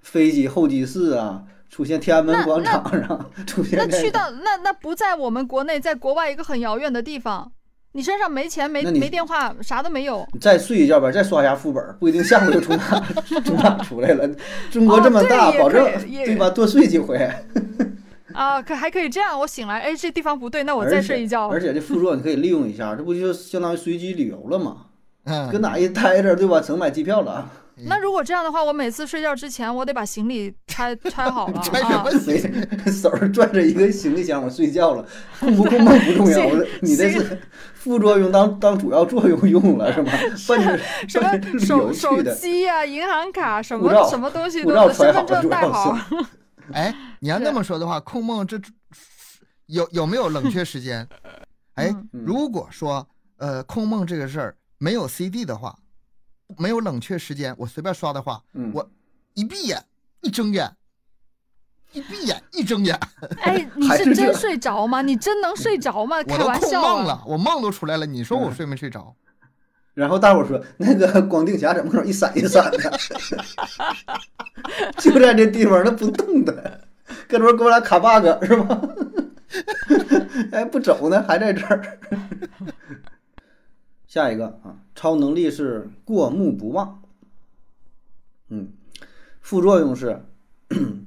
[0.00, 7.50] 飞机候机室啊，出现天安门广场上，出现那去到那那不在我们国内，在国外一个很遥远的地方。
[7.96, 10.26] 你身上没钱没没电话，啥都没有。
[10.32, 13.04] 你再睡一觉吧，再刷一下副本，不一定下午就从哪
[13.44, 14.28] 从哪出来了。
[14.68, 16.50] 中国这么大，保证对吧？
[16.50, 17.16] 多睡几回。
[18.32, 21.46] 啊，可还可以这样，我醒来，哎，这地方不对，那我再睡一觉。
[21.46, 24.86] 而且这副作你可以利用一下，这不就相当于随机旅游了吗？
[25.26, 26.60] 嗯，搁哪一待着，对吧？
[26.60, 27.48] 省买机票了。
[27.76, 31.60] 那如果这样的话，我每次睡觉之前，我得把行李拆 拆好了。
[31.60, 32.34] 拆什么行
[32.86, 32.90] 李？
[32.92, 35.04] 手上拽着一个行李箱，我睡觉了，
[35.40, 36.46] 控不控梦 不重要，
[36.80, 37.40] 你这是
[37.74, 40.12] 副作用当当主要作用用了是吗？
[41.08, 45.96] 什么手手机呀、银行卡什么什么东西都身份证带好。
[46.72, 48.56] 哎，你要那么说的话，控梦这
[49.66, 51.06] 有有没有冷却时间？
[51.74, 53.04] 哎，如果说
[53.38, 55.74] 呃控梦这个事儿没有 CD 的话。
[56.58, 58.42] 没有冷却时间，我随便刷的话，
[58.72, 58.88] 我
[59.34, 59.82] 一闭眼
[60.20, 60.70] 一睁眼，
[61.92, 62.98] 一闭眼一睁眼。
[63.42, 65.02] 哎，你是真睡着吗？
[65.02, 66.22] 你真能睡着吗？
[66.22, 66.80] 开玩笑。
[66.80, 68.06] 我梦了，我梦都出来了。
[68.06, 69.14] 你说我睡没睡着？
[69.94, 72.78] 然后大伙说那个光腚侠怎么一闪一闪的？
[74.98, 76.80] 就在这地方，他不动的，
[77.28, 78.80] 搁这给我俩卡 bug 是吧？
[80.50, 81.98] 哎，不走呢，还在这儿。
[84.14, 87.02] 下一个啊，超能力是过目不忘。
[88.48, 88.68] 嗯，
[89.40, 90.24] 副作用是，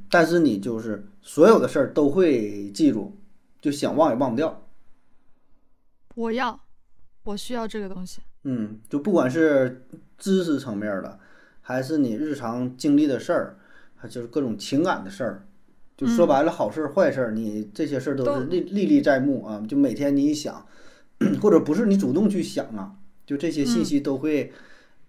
[0.09, 3.15] 但是你就是所有的事儿都会记住，
[3.61, 4.67] 就想忘也忘不掉。
[6.15, 6.59] 我要，
[7.23, 8.19] 我需要这个东西。
[8.43, 9.87] 嗯，就不管是
[10.17, 11.17] 知识层面的，
[11.61, 13.57] 还是你日常经历的事儿，
[13.95, 15.47] 还就是各种情感的事儿，
[15.95, 19.63] 就说白了，好事儿坏事儿，你这些事儿都是历历历在目啊。
[19.65, 20.67] 就每天你一想。
[21.41, 22.95] 或者不是你主动去想啊，
[23.27, 24.51] 就这些信息都会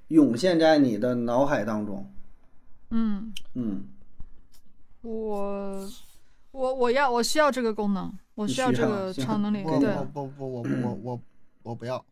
[0.09, 2.13] 涌现在你的脑海当中。
[2.91, 3.89] 嗯嗯，
[5.01, 5.91] 我
[6.51, 9.63] 我我要我需要这个功能，我需要这个超能力。
[9.63, 11.21] 对，不不我我我
[11.63, 12.05] 我不要。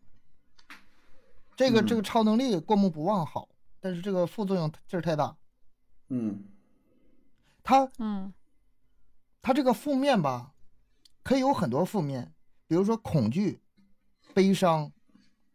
[1.54, 3.48] 这个这个超能力过目不忘好，
[3.80, 5.36] 但是这个副作用劲儿太大。
[6.08, 6.44] 嗯，
[7.62, 8.32] 它嗯，
[9.42, 10.52] 它这个负面吧，
[11.22, 12.32] 可以有很多负面，
[12.66, 13.60] 比如说恐惧。
[14.34, 14.92] 悲伤，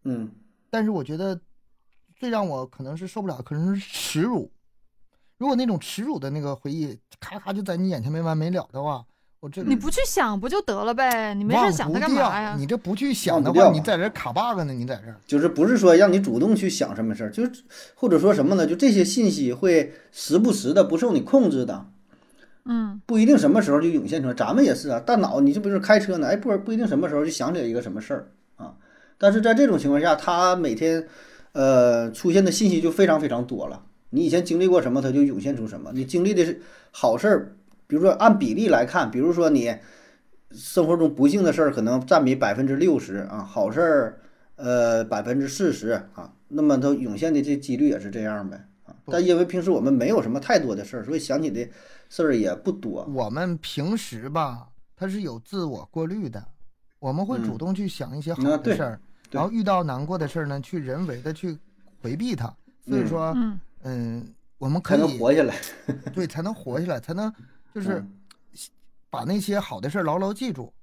[0.05, 0.31] 嗯，
[0.71, 1.39] 但是我觉得
[2.15, 4.49] 最让我可能是受不了，可能是耻辱。
[5.37, 9.03] 如果那种耻辱的那个回忆，咔咔就在你眼前没完没了的话，
[9.39, 11.33] 我这你不去想不就得了呗？
[11.33, 12.55] 你没事想它干嘛呀？
[12.57, 14.71] 你这不去想的话，你在这卡 bug 呢？
[14.71, 17.63] 你在这儿就是不是说让你主动去想什么事儿，就是
[17.95, 18.65] 或者说什么呢？
[18.65, 21.87] 就这些信息会时不时的不受你控制的，
[22.65, 24.33] 嗯，不一定什么时候就涌现出来。
[24.35, 28.31] 咱们也是啊，大脑你就比如说开车呢，哎，不不一定什么时候就想起来一个什么事儿。
[29.21, 31.07] 但是在这种情况下，他每天，
[31.51, 33.85] 呃，出现的信息就非常非常多了。
[34.09, 35.91] 你以前经历过什么，他就涌现出什么。
[35.93, 36.59] 你经历的是
[36.89, 37.55] 好事儿，
[37.85, 39.75] 比如说按比例来看，比如说你，
[40.49, 44.21] 生活中不幸的事儿可能占比百分之六十啊，好事儿
[44.55, 48.95] 呃百分之四十啊，那么它涌现的这几率也是这样呗啊。
[49.05, 51.69] 但因为平时我们没有什么太多的事儿，所以想起的
[52.09, 53.07] 事儿也不多。
[53.13, 56.43] 我们平时吧，它是有自我过滤的，
[56.97, 58.99] 我们会主动去想一些好的事儿，
[59.31, 61.57] 然后遇到难过的事儿呢，去人为的去
[62.01, 62.53] 回避它。
[62.85, 63.35] 所以说，
[63.83, 65.55] 嗯，我们可以活下来，
[66.13, 67.33] 对，才能活下来，才能
[67.73, 68.03] 就是
[69.09, 70.73] 把那些好的事儿牢牢记住，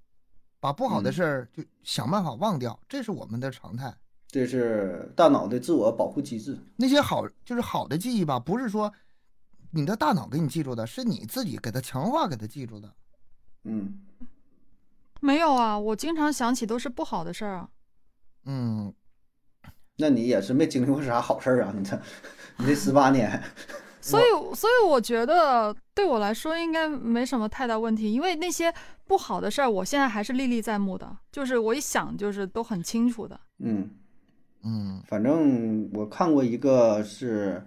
[0.60, 3.94] 把不好的事儿就想办法忘掉，这是我们的常态。
[4.28, 6.56] 这是大脑的自我保护机制。
[6.76, 8.92] 那些好就是好的记忆吧，不是说
[9.70, 12.92] 你的大脑给你记住的，是你自己给它强化给它记住的。
[13.64, 13.98] 嗯，
[15.20, 17.68] 没有啊，我经常想起都是不好的事儿啊。
[18.48, 18.92] 嗯。
[20.00, 21.74] 那你也是没经历过啥好事儿啊？
[21.76, 22.00] 你这，
[22.58, 23.42] 你这十八年，
[24.00, 28.72] 所以，所以我觉得对我来说应该没什么太大问题，因为那些
[29.08, 33.40] 不好的事儿，我现在还是历历在目的，就是我一想就是都很清楚的。
[33.58, 33.90] 嗯
[34.62, 37.60] 嗯，反正我看过一个是，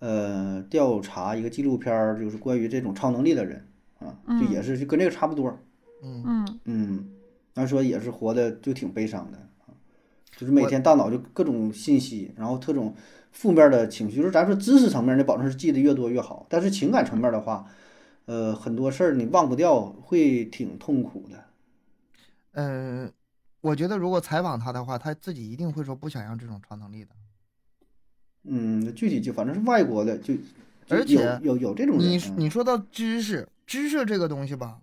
[0.00, 3.64] 呃，调查一个纪录片儿，就是关于这种超能力的人
[4.00, 5.56] 啊，就也是就跟这个差不多。
[6.02, 7.08] 嗯嗯嗯，
[7.54, 9.38] 他说也是活的就挺悲伤的。
[10.42, 12.92] 就是每天大脑就各种信息，然后各种
[13.30, 14.16] 负面的情绪。
[14.16, 16.44] 就是咱说知识层面，你保证是记得越多越好。
[16.50, 17.64] 但是情感层面的话，
[18.24, 21.44] 呃，很多事儿你忘不掉，会挺痛苦的。
[22.54, 23.12] 嗯，
[23.60, 27.10] 我觉得如果采访他的话，他自己一定会说不想要这种超能力的。
[28.42, 30.34] 嗯，具体就反正是外国的，就
[30.88, 34.80] 而且有有这种你你说到知识，知识这个东西吧，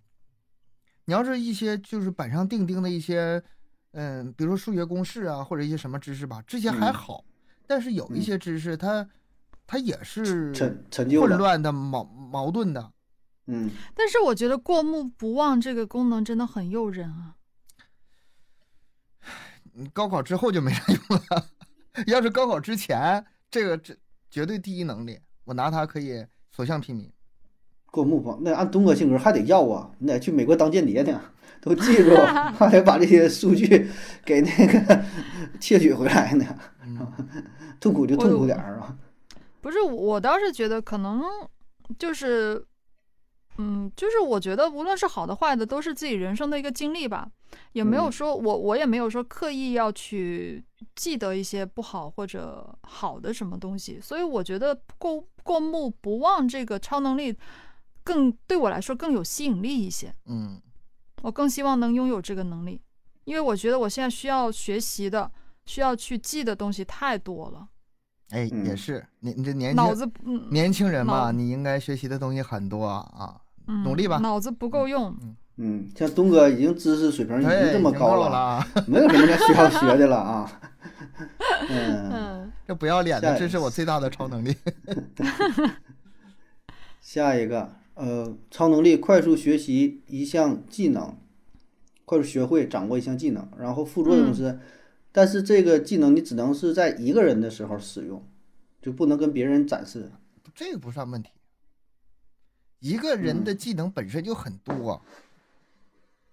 [1.04, 3.44] 你要是一些就是板上钉钉的一些。
[3.92, 7.26] 嗯，比如说数学公式啊，或者一些什么知识吧，这些还好。
[7.66, 9.08] 但是有一些知识，它
[9.66, 12.92] 它也是混乱的、矛矛盾的。
[13.48, 13.70] 嗯。
[13.96, 17.36] 但是我觉得过目不忘这个功能真的很诱人啊。
[19.94, 21.48] 高考之后就没啥用了。
[22.08, 23.96] 要是高考之前，这个这
[24.30, 27.12] 绝对第一能力，我拿它可以所向披靡。
[27.92, 31.22] 过目不忘，那按东哥性格还得要啊，你得去美国当间谍呢。
[31.62, 32.16] 都记住，
[32.58, 33.90] 还得把这些数据
[34.24, 35.04] 给那个
[35.60, 36.46] 窃取回来呢，
[37.82, 38.96] 痛苦就痛苦点儿啊。
[39.60, 41.22] 不是，我倒是觉得可能
[41.98, 42.66] 就是，
[43.58, 47.28] 嗯，就是我觉得无论是好的坏的，都是自己人生的一个经历吧。
[47.74, 50.64] 也没有说我我也没有说刻意要去
[50.96, 57.36] 记得一些不好或者好的什么东西，所以我觉得过过目不忘这个超能力
[58.10, 60.12] 更对我来说更有吸引力一些。
[60.26, 60.60] 嗯。
[61.22, 62.82] 我更希望能拥有这个能力，
[63.26, 65.30] 因为我觉得我现在需要学习的、
[65.66, 67.68] 需要去记的东西太多了。
[68.30, 70.10] 哎，也是，你你这年脑子
[70.50, 73.42] 年轻人嘛，你应该学习的东西很多啊，
[73.84, 74.18] 努力吧。
[74.20, 75.14] 脑子不够用。
[75.58, 80.62] 嗯，像东哥已经知识水平已经这么高了， 没有什么需要学的了啊。
[81.70, 84.56] 嗯，这不要脸的，这是我最大的超能力。
[87.02, 87.70] 下一个。
[88.00, 91.18] 呃，超能力快速学习一项技能，
[92.06, 94.58] 快速学会掌握一项技能，然后副作用是，
[95.12, 98.24] 但是这个技能你只能是在一个人的时候使用，
[98.82, 100.14] 就不能跟别人展示。
[100.56, 101.30] 这个不算问题，
[102.80, 105.02] 一个人的技能本身就很多。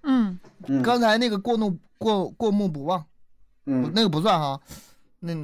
[0.04, 0.38] 嗯，
[0.84, 3.04] 刚才那个过怒过过目不忘，
[3.64, 4.60] 嗯，那个不算哈。
[5.18, 5.34] 那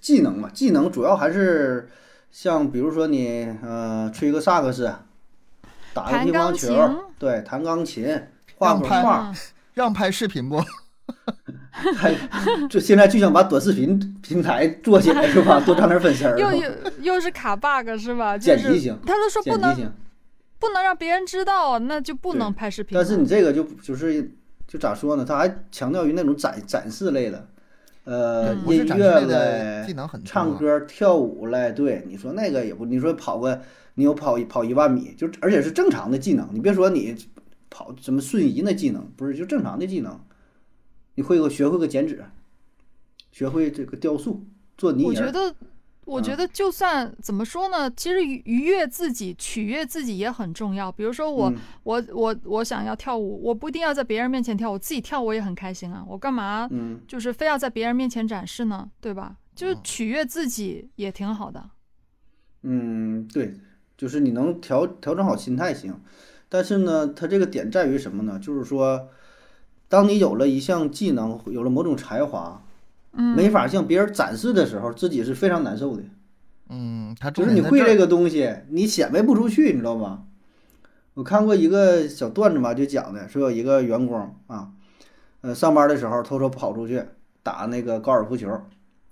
[0.00, 1.90] 技能嘛，技能主要还是
[2.30, 4.90] 像比如说你呃吹个萨克斯。
[5.96, 8.06] 打个乒乓球，对，弹钢琴，
[8.56, 9.32] 画会画，
[9.72, 10.62] 让拍视频不？
[11.70, 12.14] 还
[12.68, 15.58] 就现在就想把短视频平台做起来是吧？
[15.60, 16.36] 多涨点粉丝儿。
[16.40, 16.70] 又又
[17.00, 18.36] 又是卡 bug 是吧？
[18.36, 19.92] 剪辑型，他都说不能
[20.58, 22.96] 不能让别人知道，那就不能拍视频。
[22.96, 24.30] 但是你这个就就是
[24.66, 25.24] 就咋说呢？
[25.24, 27.48] 他还强调于那种展展示类的，
[28.06, 29.94] 呃，音乐类，
[30.24, 31.70] 唱歌跳舞类。
[31.72, 33.60] 对，你说那个也不，你说跑个。
[33.98, 36.46] 你有跑一跑一万米，就而且是正常的技能。
[36.52, 37.16] 你别说你
[37.70, 40.20] 跑什么瞬移那技能，不是就正常的技能。
[41.14, 42.22] 你会个学会个剪纸，
[43.32, 44.44] 学会这个雕塑，
[44.76, 45.08] 做泥人。
[45.08, 45.54] 我觉得，
[46.06, 50.90] 我觉得就算怎么说呢，其实愉愉悦自己、取悦自己也很重要。
[50.90, 51.52] 比如说我
[51.82, 56.02] 我我我想要跳舞，我不一定要在别人面前跳，我自己跳我也很开心啊。
[56.08, 56.66] 我干嘛
[57.06, 58.90] 就是非要在别人面前展示呢？
[59.00, 59.36] 对吧？
[59.54, 61.70] 就是取悦自己也挺好的。
[62.62, 63.54] 嗯，对。
[63.96, 65.98] 就是你能调调整好心态行，
[66.50, 68.38] 但是呢，它这个点在于什么呢？
[68.38, 69.08] 就是说，
[69.88, 72.65] 当你有了一项技能，有了某种才华，嗯，
[73.16, 76.02] 没法向别人展示的时候，自己是非常难受的。
[76.68, 80.22] 嗯，他就是你会这个东西，你显摆不出去，你知道吧？
[81.14, 84.70] 我看过一个小段子嘛，就讲的说有一个员工啊，
[85.40, 87.02] 呃，上班的时候偷偷跑出去
[87.42, 88.50] 打那个高尔夫球，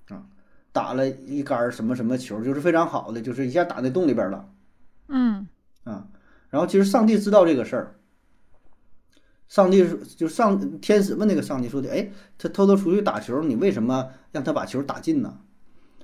[0.08, 0.22] 啊，
[0.72, 4.44] 打了一杆什么什么球，就是非常好的，就是一下打那洞里边了。
[5.08, 5.46] 嗯，
[5.84, 6.06] 啊，
[6.50, 7.94] 然后其实上帝知道这个事儿。
[9.48, 9.86] 上帝
[10.16, 15.38] 就上天使问那个上帝说的：“哎，他偷偷出去打球，你为什么让他把球打进呢？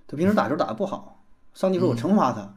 [0.07, 1.25] 他平时打球打得不好。”
[1.55, 2.55] 上帝说：“我惩罚他。”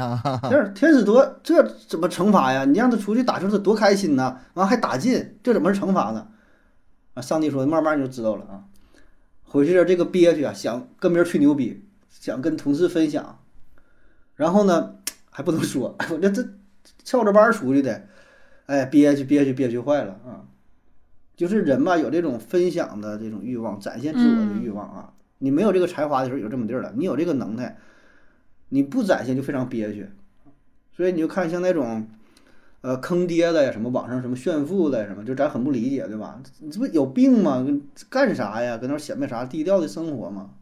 [0.00, 2.64] 啊，这天使多，这怎么惩罚呀？
[2.64, 4.40] 你让他出去打球，他多开心呐！
[4.54, 6.26] 完还打进，这怎么是惩罚呢？
[7.14, 8.64] 啊，上帝说：“慢慢你就知道了啊。”
[9.44, 13.38] 回去这个憋屈啊，想跟别人吹牛逼，想跟同事分享，
[14.34, 14.96] 然后呢
[15.30, 16.44] 还不能说， 我这这
[17.04, 18.08] 翘着班出去的。
[18.66, 20.44] 哎，憋屈憋屈憋屈坏了啊！
[21.36, 25.12] 就是人吧，有这种分享的这种欲望，展现自我的欲望啊。
[25.38, 27.76] 你没有这个才华的时候有这么地儿了，你有这个能耐，
[28.68, 30.08] 你不展现就非常憋屈。
[30.92, 32.08] 所以你就看像那种，
[32.82, 36.40] 呃，坑爹的呀，什么网上什么炫富的什么，就咱很不理解，对吧？
[36.60, 37.66] 你这不有病吗？
[38.08, 38.78] 干啥呀？
[38.78, 40.52] 搁那显摆啥低调的生活吗？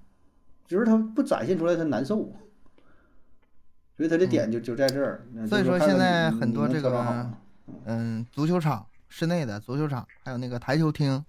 [0.66, 2.32] 就是他不展现出来，他难受。
[3.96, 5.24] 所以他的点就就在这儿。
[5.46, 7.30] 所以说现在很多这个。
[7.84, 11.24] 嗯，足球场室内的足球场，还有那个台球厅，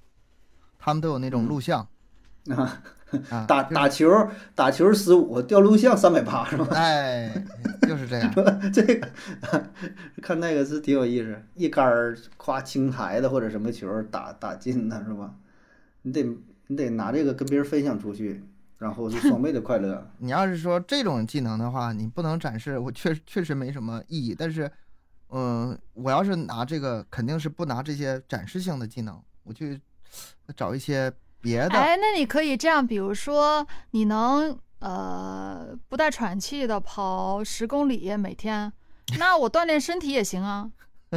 [0.79, 1.87] 他们都有那种录像
[2.49, 2.81] 啊，
[3.47, 4.09] 打打球
[4.55, 6.67] 打球十五掉录像三百八是吧？
[6.75, 7.31] 哎，
[7.83, 8.33] 就是这样。
[8.71, 9.09] 这个
[10.21, 15.33] 看那个是挺有意思，一杆儿夸青台的或者什么球打打进的是吧？
[16.01, 16.23] 你得
[16.67, 18.43] 你得拿这个跟别人分享出去，
[18.77, 20.05] 然后是双倍的快乐。
[20.17, 24.71] 你要是说这种技能的话，你不能展示，我确确实没什么意义，但是。
[25.35, 29.81] 嗯，我要是拿这个，肯定是不拿这些展示性的技能，我去
[30.55, 31.11] 找一些
[31.41, 31.75] 别的。
[31.75, 38.71] 哎，那你可以这样，比如说，你能呃不带喘气的跑十公里每天，
[39.17, 40.69] 那我锻炼身体也行啊。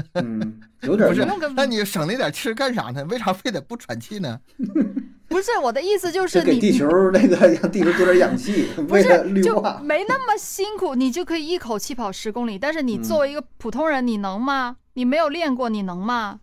[0.14, 1.24] 嗯，有点不是，
[1.54, 3.04] 那你省那点气干啥呢？
[3.06, 4.40] 为啥非得不喘气呢？
[5.28, 9.02] 不是我的意思，就是给地球那个 让地球多点氧气，不是
[9.42, 12.58] 就没那么辛苦，你就可以一口气跑十公里。
[12.58, 14.76] 但是你作为一个普通人，你能吗？
[14.94, 16.40] 你没有练过，你能吗？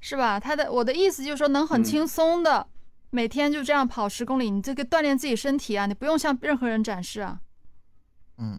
[0.00, 0.38] 是吧？
[0.40, 2.66] 他的我的意思就是说，能很轻松的
[3.10, 7.38] 每天就这样跑十公里，你这个锻炼自己身体啊，你不用向任何人展示啊。
[8.38, 8.58] 嗯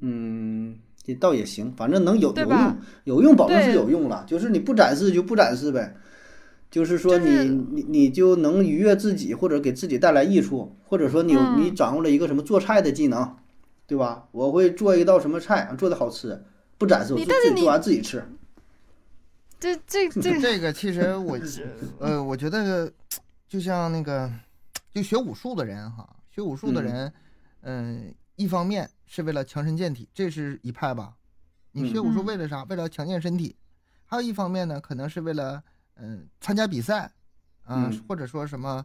[0.00, 0.78] 嗯，
[1.12, 5.96] 这倒也行，反正能有有用，有用保证是有用了，就是你不展示就不展示呗。
[6.70, 7.28] 就是说，你
[7.72, 13.36] 你你就能愉悦自己，或者给自己带来益处，或者说你你掌握了一个什么做菜的技能，
[13.88, 14.28] 对吧？
[14.30, 16.40] 我会做一道什么菜，做的好吃，
[16.78, 18.22] 不展示，我自己做完自己吃。
[19.58, 21.36] 这这这 这个其实我
[21.98, 22.88] 呃，我觉得
[23.48, 24.30] 就像那个
[24.94, 27.12] 就学武术的人哈，学武术的人，
[27.62, 31.16] 嗯，一方面是为了强身健体，这是一派吧。
[31.72, 32.62] 你学武术为了啥？
[32.64, 33.56] 为了强健身体。
[34.06, 35.60] 还有一方面呢，可能是为了。
[36.02, 37.12] 嗯，参加比赛，
[37.64, 38.82] 啊，或者说什么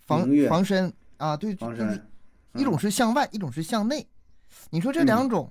[0.00, 2.06] 防防身啊，对，就是
[2.52, 4.06] 一种是向外，一种是向内。
[4.68, 5.50] 你说这两种，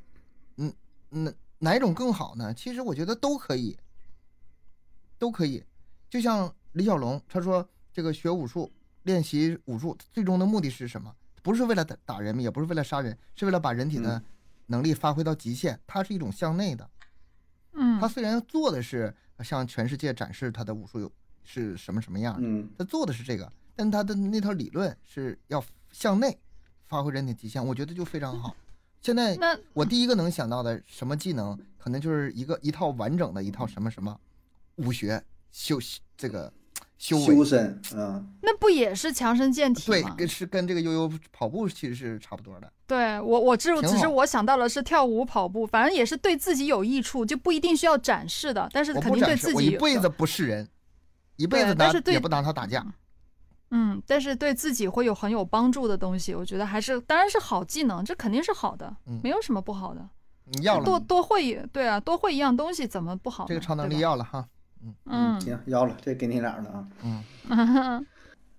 [0.57, 0.71] 嗯，
[1.09, 2.53] 哪哪一种更好呢？
[2.53, 3.75] 其实我觉得都可以，
[5.17, 5.63] 都可以。
[6.07, 8.71] 就像李小龙他说，这个学武术、
[9.01, 11.11] 练习武术，最终的目的是什么？
[11.47, 14.21] 不是为了打打人，也不是为了杀人，是为了把人体的
[14.65, 15.79] 能力发挥到极限。
[15.87, 16.89] 它是一种向内的。
[17.73, 19.15] 嗯，他虽然做的是。
[19.43, 21.11] 向全世界展示他的武术有
[21.43, 22.41] 是什么什么样？
[22.41, 26.35] 的，他做的是这个，但他的那套理论是要向内
[26.87, 28.55] 发挥人体极限，我觉得就非常好。
[28.99, 29.37] 现在
[29.73, 34.19] 我第一个能想到的什么技能，可能就是一个一套完整的一套什么什么
[34.77, 35.77] 武学修
[36.17, 36.51] 这个。
[36.97, 40.09] 修身，嗯，那不也是强身健体吗？
[40.09, 42.71] 对，跟是跟这个悠悠跑步其实是差不多的。
[42.87, 48.67] 对我，我只只是我想到了是跳舞、跑步，反正也是对自己有益处，就不一定需要展示的。
[48.73, 50.67] 但是肯定对自己，我一辈子不是人，
[51.35, 52.85] 一辈子拿也不拿他打架。
[53.69, 60.09] 嗯，但是对自己会有很有帮助的东西，我觉得还是当然是好技能，这肯定是好的，没有什么不好的。
[60.45, 63.45] 你要了多多会，对啊，多会一样东西怎么不好？
[63.47, 64.47] 这个超能力要了哈。
[65.05, 66.87] 嗯，行，要了，这给你俩了啊。
[67.03, 68.05] 嗯，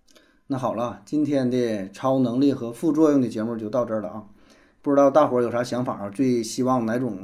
[0.46, 4.24] 那好了，今天的超能力和副作用的节目就到这儿了啊。
[4.80, 6.08] 不知道大伙儿有啥想法啊？
[6.08, 7.18] 最希望哪种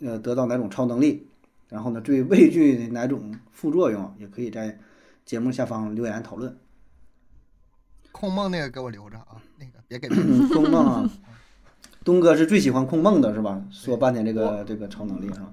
[0.00, 1.26] 呃得到哪种超能力？
[1.68, 4.14] 然后呢，最畏惧哪种副作用？
[4.18, 4.78] 也可以在
[5.24, 6.56] 节目下方留言讨论。
[8.12, 11.10] 控梦那个给我留着啊，那个别给控 梦啊。
[12.02, 13.62] 东哥是最喜欢控梦的是吧？
[13.70, 15.52] 说半天这个这个超能力是吧？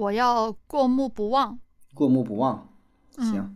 [0.00, 1.58] 我要过目不忘，
[1.92, 2.66] 过目不忘，
[3.18, 3.54] 行，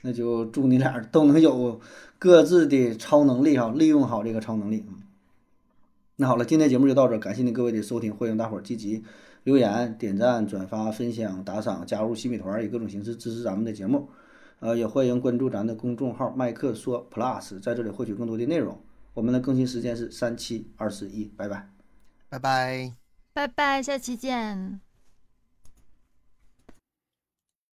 [0.00, 1.78] 那就祝你俩都能有
[2.18, 4.86] 各自的超能力哈，利用好这个超能力。
[6.16, 9.04] 那好了，今天节目就到这，感谢您各位的收听，欢迎大伙儿积极
[9.44, 14.08] 留言、点赞、转发、分享、打赏、加入新米团，以各种形式支持咱们的节目。
[14.60, 18.80] 呃，也欢迎关注咱的公众号“麦克说 Plus”，在这里获取更多的内容。
[19.12, 21.68] 我们的更新时间是三七二十一，拜拜，
[22.30, 22.92] 拜拜，
[23.34, 24.91] 拜拜，下期见。